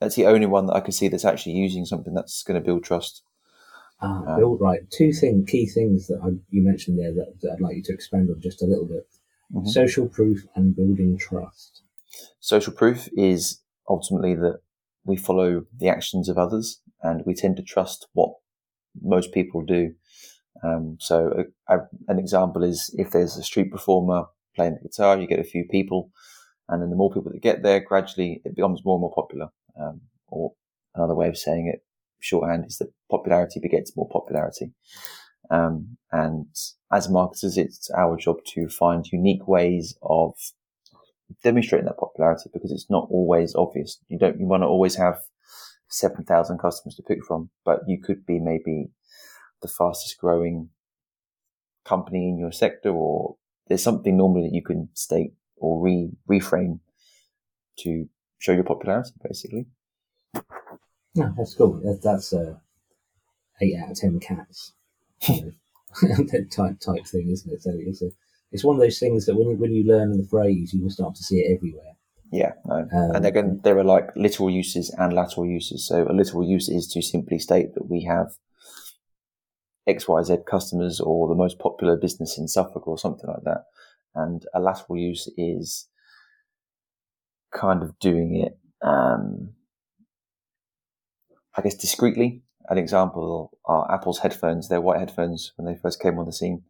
That's 0.00 0.14
the 0.14 0.26
only 0.26 0.46
one 0.46 0.66
that 0.66 0.74
I 0.76 0.80
can 0.80 0.92
see 0.92 1.08
that's 1.08 1.24
actually 1.24 1.52
using 1.52 1.84
something 1.84 2.14
that's 2.14 2.42
going 2.42 2.60
to 2.60 2.64
build 2.64 2.84
trust. 2.84 3.22
Uh, 4.00 4.06
Um, 4.06 4.36
Bill, 4.38 4.56
right, 4.58 4.88
two 4.90 5.12
thing, 5.12 5.44
key 5.44 5.66
things 5.66 6.06
that 6.06 6.20
I, 6.22 6.28
you 6.50 6.62
mentioned 6.62 6.98
there 6.98 7.12
that, 7.12 7.40
that 7.40 7.52
I'd 7.52 7.60
like 7.60 7.76
you 7.76 7.82
to 7.84 7.92
expand 7.92 8.30
on 8.30 8.40
just 8.40 8.62
a 8.62 8.66
little 8.66 8.86
bit. 8.86 9.06
Mhm. 9.52 9.66
Social 9.66 10.08
proof 10.08 10.46
and 10.54 10.76
building 10.76 11.16
trust. 11.18 11.82
Social 12.38 12.72
proof 12.72 13.08
is 13.16 13.60
ultimately 13.88 14.34
that 14.34 14.60
we 15.04 15.16
follow 15.16 15.64
the 15.76 15.88
actions 15.88 16.28
of 16.28 16.38
others 16.38 16.80
and 17.02 17.22
we 17.26 17.34
tend 17.34 17.56
to 17.56 17.62
trust 17.62 18.06
what 18.12 18.34
most 19.00 19.32
people 19.32 19.62
do. 19.62 19.94
Um, 20.62 20.96
so 21.00 21.46
a, 21.68 21.74
a, 21.76 21.88
an 22.08 22.18
example 22.18 22.62
is 22.62 22.94
if 22.98 23.10
there's 23.10 23.36
a 23.36 23.42
street 23.42 23.70
performer 23.72 24.26
playing 24.54 24.74
the 24.74 24.88
guitar, 24.88 25.18
you 25.18 25.26
get 25.26 25.38
a 25.38 25.44
few 25.44 25.64
people, 25.64 26.10
and 26.68 26.82
then 26.82 26.90
the 26.90 26.96
more 26.96 27.10
people 27.10 27.32
that 27.32 27.40
get 27.40 27.62
there, 27.62 27.80
gradually 27.80 28.42
it 28.44 28.54
becomes 28.54 28.84
more 28.84 28.96
and 28.96 29.00
more 29.00 29.14
popular. 29.14 29.48
Um, 29.80 30.00
or 30.28 30.52
another 30.94 31.14
way 31.14 31.28
of 31.28 31.38
saying 31.38 31.70
it, 31.72 31.84
shorthand, 32.20 32.66
is 32.66 32.78
that 32.78 32.92
popularity 33.10 33.60
begets 33.60 33.96
more 33.96 34.08
popularity. 34.08 34.72
Um, 35.50 35.96
and 36.12 36.46
as 36.92 37.08
marketers, 37.08 37.56
it's 37.56 37.90
our 37.90 38.16
job 38.16 38.36
to 38.54 38.68
find 38.68 39.06
unique 39.10 39.46
ways 39.46 39.96
of 40.02 40.34
demonstrating 41.42 41.86
that 41.86 41.98
popularity 41.98 42.50
because 42.52 42.72
it's 42.72 42.90
not 42.90 43.08
always 43.10 43.54
obvious. 43.54 43.98
You 44.08 44.18
don't, 44.18 44.38
you 44.38 44.46
want 44.46 44.62
to 44.62 44.66
always 44.66 44.96
have 44.96 45.18
7,000 45.88 46.58
customers 46.58 46.94
to 46.96 47.02
pick 47.02 47.24
from, 47.24 47.50
but 47.64 47.80
you 47.86 48.00
could 48.00 48.26
be 48.26 48.38
maybe 48.38 48.90
the 49.62 49.68
fastest 49.68 50.18
growing 50.18 50.70
company 51.84 52.28
in 52.28 52.38
your 52.38 52.52
sector 52.52 52.90
or 52.90 53.36
there's 53.68 53.82
something 53.82 54.16
normally 54.16 54.48
that 54.48 54.54
you 54.54 54.62
can 54.62 54.88
state 54.94 55.32
or 55.56 55.80
re, 55.82 56.10
reframe 56.30 56.80
to 57.78 58.08
show 58.38 58.52
your 58.52 58.64
popularity 58.64 59.12
basically. 59.22 59.66
No, 61.14 61.34
that's 61.36 61.54
cool. 61.54 61.80
That's 62.02 62.32
a 62.32 62.60
eight 63.60 63.76
out 63.82 63.90
of 63.90 63.96
ten 63.96 64.20
cats 64.20 64.72
kind 65.26 66.20
of 66.34 66.50
type 66.50 66.80
type 66.80 67.06
thing, 67.06 67.30
isn't 67.30 67.52
it? 67.52 67.62
So 67.62 67.72
it's 67.74 68.02
a 68.02 68.10
it's 68.50 68.64
one 68.64 68.76
of 68.76 68.80
those 68.80 68.98
things 68.98 69.26
that 69.26 69.36
when 69.36 69.50
you, 69.50 69.56
when 69.56 69.72
you 69.72 69.84
learn 69.84 70.16
the 70.16 70.26
phrase, 70.26 70.72
you 70.72 70.82
will 70.82 70.90
start 70.90 71.14
to 71.16 71.22
see 71.22 71.40
it 71.40 71.54
everywhere. 71.54 71.96
Yeah, 72.30 72.52
no. 72.64 72.88
Um, 72.92 73.16
and 73.16 73.26
again, 73.26 73.60
there 73.64 73.78
are 73.78 73.84
like 73.84 74.10
literal 74.16 74.50
uses 74.50 74.94
and 74.98 75.12
lateral 75.12 75.46
uses. 75.46 75.86
So 75.86 76.06
a 76.08 76.12
literal 76.12 76.44
use 76.44 76.68
is 76.68 76.86
to 76.88 77.02
simply 77.02 77.38
state 77.38 77.74
that 77.74 77.88
we 77.88 78.04
have 78.04 78.32
XYZ 79.88 80.44
customers 80.46 81.00
or 81.00 81.28
the 81.28 81.34
most 81.34 81.58
popular 81.58 81.96
business 81.96 82.38
in 82.38 82.48
Suffolk 82.48 82.86
or 82.86 82.98
something 82.98 83.28
like 83.28 83.44
that. 83.44 83.64
And 84.14 84.44
a 84.54 84.60
lateral 84.60 84.98
use 84.98 85.28
is 85.36 85.88
kind 87.52 87.82
of 87.82 87.98
doing 87.98 88.36
it, 88.36 88.58
um, 88.86 89.50
I 91.56 91.62
guess, 91.62 91.74
discreetly. 91.74 92.42
An 92.68 92.78
example 92.78 93.50
are 93.64 93.90
Apple's 93.92 94.18
headphones, 94.18 94.68
their 94.68 94.80
white 94.80 94.98
headphones, 94.98 95.52
when 95.56 95.66
they 95.66 95.80
first 95.80 96.00
came 96.00 96.18
on 96.18 96.26
the 96.26 96.32
scene. 96.32 96.64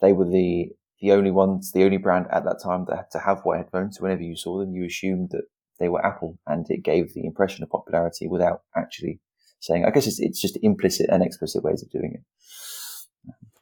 They 0.00 0.12
were 0.12 0.24
the, 0.24 0.70
the 1.00 1.12
only 1.12 1.30
ones, 1.30 1.72
the 1.72 1.84
only 1.84 1.98
brand 1.98 2.26
at 2.32 2.44
that 2.44 2.60
time 2.62 2.86
that 2.88 2.96
had 2.96 3.10
to 3.12 3.18
have 3.18 3.42
white 3.42 3.58
headphones. 3.58 3.98
So 3.98 4.04
whenever 4.04 4.22
you 4.22 4.36
saw 4.36 4.58
them, 4.58 4.74
you 4.74 4.86
assumed 4.86 5.30
that 5.32 5.44
they 5.78 5.88
were 5.88 6.04
Apple 6.04 6.38
and 6.46 6.66
it 6.70 6.82
gave 6.82 7.14
the 7.14 7.24
impression 7.24 7.62
of 7.62 7.70
popularity 7.70 8.26
without 8.26 8.62
actually 8.76 9.20
saying, 9.60 9.84
I 9.84 9.90
guess 9.90 10.06
it's, 10.06 10.20
it's 10.20 10.40
just 10.40 10.58
implicit 10.62 11.08
and 11.10 11.22
explicit 11.22 11.62
ways 11.62 11.82
of 11.82 11.90
doing 11.90 12.14
it. 12.14 12.22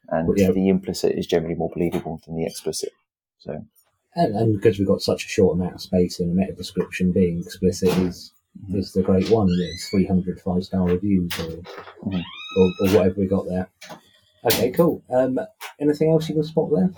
And 0.09 0.29
Well, 0.29 0.39
yeah. 0.39 0.53
the 0.53 0.69
implicit 0.69 1.17
is 1.17 1.27
generally 1.27 1.57
more 1.57 1.71
believable 1.75 2.21
than 2.25 2.37
the 2.37 2.47
explicit. 2.47 2.91
So 3.39 3.65
And, 4.17 4.35
and 4.35 4.55
because 4.57 4.79
we've 4.79 4.89
got 4.89 5.03
such 5.03 5.25
a 5.27 5.29
short 5.29 5.57
amount 5.57 5.75
of 5.75 5.81
space 5.81 6.21
in 6.21 6.31
a 6.31 6.35
meta 6.35 6.53
description, 6.53 7.13
being 7.13 7.39
explicit 7.41 7.91
is 7.99 8.33
Mhm. 8.71 8.79
is 8.79 8.93
the 8.93 9.03
great 9.03 9.29
one. 9.31 9.49
You 9.49 9.57
know, 9.59 9.73
300 9.91 10.41
five 10.41 10.65
star 10.65 10.85
reviews 10.87 11.31
or, 11.39 11.63
Mhm. 12.07 12.23
or 12.59 12.73
or 12.81 12.89
whatever 12.97 13.21
we 13.21 13.27
got 13.27 13.47
there. 13.47 13.69
Okay, 14.47 14.71
cool. 14.71 15.03
Um, 15.11 15.39
anything 15.79 16.11
else 16.11 16.29
you 16.29 16.35
can 16.37 16.45
spot 16.45 16.71
there? 16.75 16.91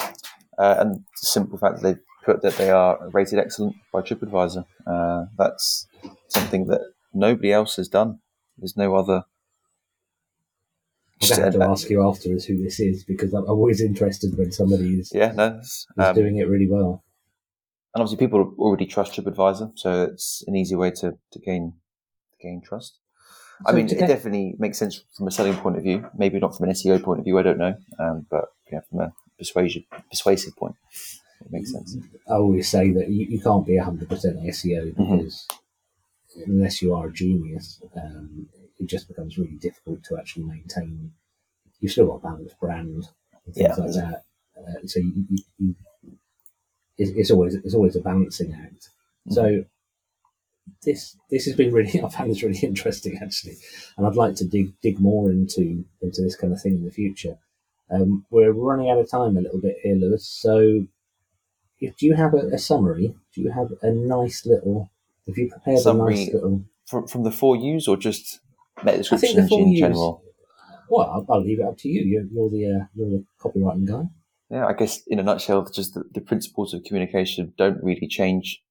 uh, 0.59 0.77
and 0.81 0.97
the 0.97 1.03
simple 1.15 1.57
fact 1.59 1.81
that 1.81 1.95
they 1.97 2.01
put 2.25 2.43
that 2.43 2.57
they 2.57 2.71
are 2.71 3.09
rated 3.11 3.39
excellent 3.39 3.75
by 3.93 4.03
TripAdvisor. 4.03 4.65
Uh, 4.87 5.27
that's 5.37 5.87
something 6.29 6.67
that 6.67 6.83
nobody 7.15 7.53
else 7.53 7.77
has 7.77 7.89
done. 7.89 8.21
There's 8.59 8.77
no 8.77 8.95
other. 8.95 9.25
I'm 11.21 11.29
going 11.29 11.39
to 11.39 11.45
have 11.45 11.53
to 11.55 11.63
uh, 11.69 11.73
ask 11.73 11.91
you 11.91 12.09
afterwards 12.09 12.45
who 12.45 12.63
this 12.63 12.79
is 12.79 13.03
because 13.05 13.33
I'm 13.35 13.45
always 13.49 13.81
interested 13.81 14.37
when 14.39 14.53
somebody 14.53 15.01
is, 15.01 15.11
yeah, 15.13 15.33
no. 15.33 15.59
is 15.59 15.87
um, 15.97 16.15
doing 16.15 16.37
it 16.37 16.49
really 16.49 16.69
well. 16.69 17.03
And 17.95 18.03
obviously, 18.03 18.25
people 18.25 18.55
already 18.59 18.87
trust 18.87 19.15
TripAdvisor, 19.15 19.73
so 19.79 20.03
it's 20.05 20.45
an 20.47 20.57
easy 20.57 20.75
way 20.75 20.91
to, 20.93 21.19
to 21.33 21.39
gain 21.39 21.75
to 22.33 22.39
gain 22.47 22.61
trust. 22.61 22.99
I 23.67 23.73
mean, 23.73 23.87
it 23.87 23.99
definitely 23.99 24.55
makes 24.59 24.79
sense 24.79 25.03
from 25.17 25.27
a 25.27 25.31
selling 25.33 25.55
point 25.57 25.77
of 25.77 25.83
view. 25.83 26.09
Maybe 26.17 26.39
not 26.39 26.57
from 26.57 26.69
an 26.69 26.75
SEO 26.75 27.03
point 27.03 27.19
of 27.21 27.25
view. 27.25 27.39
I 27.39 27.43
don't 27.43 27.59
know, 27.59 27.75
um, 27.99 28.27
but 28.31 28.45
yeah, 28.71 28.81
from 28.89 29.01
a 29.01 29.13
persuasion 29.37 29.85
persuasive 30.11 30.55
point, 30.57 30.77
it 31.41 31.51
makes 31.51 31.73
sense. 31.73 31.97
I 32.29 32.35
always 32.35 32.69
say 32.71 32.93
that 32.93 33.09
you, 33.09 33.27
you 33.29 33.41
can't 33.41 33.67
be 33.67 33.73
100% 33.79 34.07
SEO 34.09 34.95
Mhm. 34.95 35.19
because 35.19 35.49
unless 36.47 36.81
you 36.83 36.95
are 36.95 37.09
a 37.09 37.13
genius, 37.13 37.83
um, 37.97 38.49
it 38.79 38.87
just 38.87 39.09
becomes 39.09 39.37
really 39.39 39.57
difficult 39.57 40.05
to 40.05 40.17
actually 40.17 40.45
maintain. 40.45 41.11
You've 41.81 41.93
still 41.93 42.07
got 42.07 42.17
a 42.17 42.21
balanced 42.21 42.61
brand 42.61 43.09
and 43.47 43.55
things 43.55 43.57
Yeah. 43.57 43.75
like 43.75 43.93
that. 43.95 44.25
Uh, 44.57 44.87
so 44.87 45.01
you, 45.01 45.25
you, 45.59 45.75
it's, 46.99 47.11
it's 47.13 47.31
always 47.31 47.55
it's 47.55 47.75
always 47.75 47.97
a 47.97 48.01
balancing 48.01 48.53
act. 48.55 48.91
So 49.31 49.65
this 50.83 51.17
this 51.31 51.45
has 51.47 51.55
been 51.55 51.73
really 51.73 52.01
I 52.05 52.09
found 52.09 52.31
this 52.31 52.43
really 52.43 52.59
interesting 52.59 53.19
actually, 53.23 53.57
and 53.97 54.07
I'd 54.07 54.17
like 54.17 54.35
to 54.37 54.45
dig 54.45 54.73
dig 54.83 55.01
more 55.01 55.31
into 55.31 55.85
into 56.03 56.23
this 56.23 56.37
kind 56.37 56.53
of 56.53 56.61
thing 56.61 56.75
in 56.75 56.85
the 56.85 56.91
future. 56.91 57.39
Um, 57.91 58.27
we're 58.31 58.53
running 58.53 58.91
out 58.91 58.99
of 58.99 59.11
time 59.11 59.37
a 59.37 59.41
little 59.41 59.61
bit 59.61 59.77
here, 59.83 59.97
Lewis. 59.97 60.27
So, 60.27 60.87
if, 61.81 61.97
do 61.97 62.05
you 62.05 62.15
have 62.15 62.35
a, 62.35 62.49
a 62.53 62.59
summary? 62.59 63.15
Do 63.35 63.41
you 63.41 63.51
have 63.51 63.73
a 63.81 63.91
nice 63.91 64.45
little? 64.45 64.91
Have 65.27 65.39
you 65.39 65.49
prepared 65.49 65.87
a 65.87 65.95
nice 65.95 66.29
little? 66.33 66.65
From, 66.87 67.07
from 67.07 67.23
the 67.23 67.31
four 67.31 67.57
U's 67.57 67.89
or 67.89 67.97
just 67.97 68.41
meta 68.85 68.99
I 68.99 69.17
think 69.17 69.37
the 69.37 69.43
descriptions 69.43 69.53
in 69.53 69.69
use. 69.69 69.81
general? 69.81 70.23
Well, 70.91 71.11
I'll, 71.11 71.27
I'll 71.35 71.45
leave 71.45 71.61
it 71.61 71.67
up 71.67 71.79
to 71.79 71.89
you. 71.89 72.03
You're, 72.03 72.25
you're 72.25 72.51
the 72.51 72.81
uh, 72.81 72.85
you're 72.95 73.11
the 73.11 73.25
copywriting 73.41 73.87
guy. 73.87 74.05
Yeah, 74.51 74.67
I 74.67 74.73
guess 74.73 75.03
in 75.07 75.19
a 75.19 75.23
nutshell, 75.23 75.69
just 75.71 75.95
the, 75.95 76.05
the 76.13 76.21
principles 76.21 76.73
of 76.73 76.85
communication 76.85 77.53
don't 77.59 77.83
really 77.83 78.09
change 78.09 78.63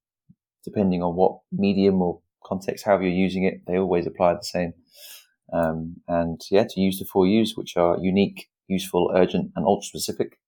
depending 0.63 1.01
on 1.01 1.15
what 1.15 1.39
medium 1.51 2.01
or 2.01 2.19
context, 2.43 2.85
however 2.85 3.03
you're 3.03 3.11
using 3.11 3.43
it. 3.43 3.61
They 3.67 3.77
always 3.77 4.07
apply 4.07 4.33
the 4.33 4.43
same. 4.43 4.73
Um, 5.53 5.97
and 6.07 6.41
yeah, 6.51 6.65
to 6.67 6.79
use 6.79 6.99
the 6.99 7.05
four 7.05 7.25
U's, 7.27 7.55
which 7.55 7.77
are 7.77 7.97
unique, 7.99 8.49
useful, 8.67 9.11
urgent, 9.15 9.51
and 9.55 9.65
ultra 9.65 9.87
specific, 9.87 10.39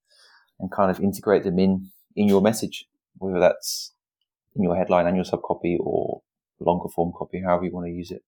and 0.60 0.72
kind 0.72 0.92
of 0.92 1.00
integrate 1.00 1.44
them 1.44 1.60
in 1.60 1.92
in 2.16 2.28
your 2.28 2.42
message, 2.42 2.86
whether 3.18 3.40
that's 3.40 3.94
in 4.56 4.64
your 4.64 4.76
headline 4.76 5.08
and 5.08 5.16
your 5.16 5.26
subcopy 5.26 5.78
or 5.80 6.22
longer 6.60 6.90
form 6.90 7.14
copy, 7.18 7.42
however 7.42 7.66
you 7.66 7.72
want 7.72 7.88
to 7.88 7.94
use 7.94 8.12
it. 8.12 8.24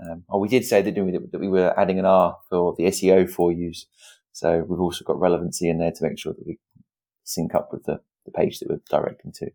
Um, 0.00 0.24
oh, 0.30 0.38
we 0.38 0.48
did 0.48 0.64
say 0.64 0.82
didn't 0.82 1.04
we, 1.04 1.12
that 1.12 1.40
we 1.40 1.48
were 1.48 1.78
adding 1.78 1.98
an 1.98 2.06
R 2.06 2.38
for 2.48 2.74
the 2.78 2.84
SEO 2.84 3.28
for 3.28 3.52
use. 3.52 3.86
So 4.38 4.64
we've 4.68 4.80
also 4.80 5.04
got 5.04 5.18
relevancy 5.18 5.68
in 5.68 5.78
there 5.78 5.90
to 5.90 6.04
make 6.04 6.16
sure 6.16 6.32
that 6.32 6.46
we 6.46 6.58
sync 7.24 7.56
up 7.56 7.72
with 7.72 7.84
the, 7.84 8.00
the 8.24 8.30
page 8.30 8.60
that 8.60 8.68
we're 8.68 8.80
directing 8.88 9.32
to. 9.32 9.50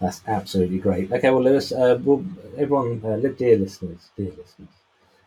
That's 0.00 0.22
absolutely 0.28 0.78
great. 0.78 1.10
Okay, 1.10 1.30
well, 1.30 1.42
Lewis, 1.42 1.72
uh, 1.72 1.98
well, 2.04 2.24
everyone, 2.56 3.02
uh, 3.04 3.16
dear 3.16 3.58
listeners, 3.58 4.10
dear 4.16 4.30
listeners, 4.30 4.68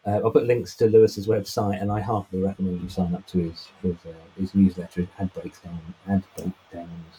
uh, 0.06 0.21
I'll 0.23 0.32
put 0.32 0.45
links 0.45 0.75
to 0.78 0.86
Lewis's 0.86 1.28
website, 1.28 1.82
and 1.82 1.91
I 1.91 1.99
heartily 1.99 2.41
recommend 2.41 2.82
you 2.82 2.89
sign 2.89 3.13
up 3.15 3.28
to 3.28 3.38
his 3.39 3.67
his, 3.82 3.95
uh, 4.06 4.13
his 4.39 4.56
newsletter, 4.56 5.08
Ad 5.19 5.34
Breakdown, 5.34 5.80
Ad 6.08 6.23
Breakdowns. 6.38 7.15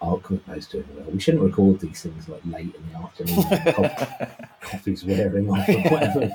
I'll 0.00 0.18
commit 0.18 0.46
those 0.46 0.66
to 0.68 0.78
it. 0.78 0.86
well. 0.94 1.10
We 1.10 1.20
shouldn't 1.20 1.42
record 1.42 1.80
these 1.80 2.02
things 2.02 2.28
like 2.28 2.42
late 2.44 2.74
in 2.74 2.92
the 2.92 2.98
afternoon. 2.98 4.48
coffee's 4.60 5.04
wearing 5.04 5.50
off 5.50 5.68
or 5.68 5.80
whatever. 5.90 6.30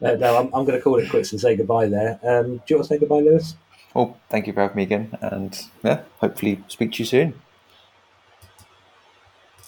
But, 0.00 0.14
uh, 0.14 0.16
no, 0.16 0.38
I'm, 0.38 0.46
I'm 0.46 0.64
going 0.64 0.78
to 0.78 0.80
call 0.80 0.98
it 0.98 1.10
quits 1.10 1.32
and 1.32 1.40
say 1.40 1.56
goodbye 1.56 1.88
there. 1.88 2.18
Um, 2.22 2.56
do 2.56 2.62
you 2.68 2.76
want 2.76 2.88
to 2.88 2.94
say 2.94 2.98
goodbye, 2.98 3.20
Lewis? 3.20 3.54
Well, 3.94 4.18
thank 4.28 4.46
you 4.46 4.52
for 4.52 4.60
having 4.60 4.76
me 4.76 4.82
again, 4.82 5.16
and 5.22 5.58
yeah, 5.82 6.02
hopefully 6.20 6.62
speak 6.68 6.92
to 6.92 6.98
you 6.98 7.06
soon. 7.06 7.34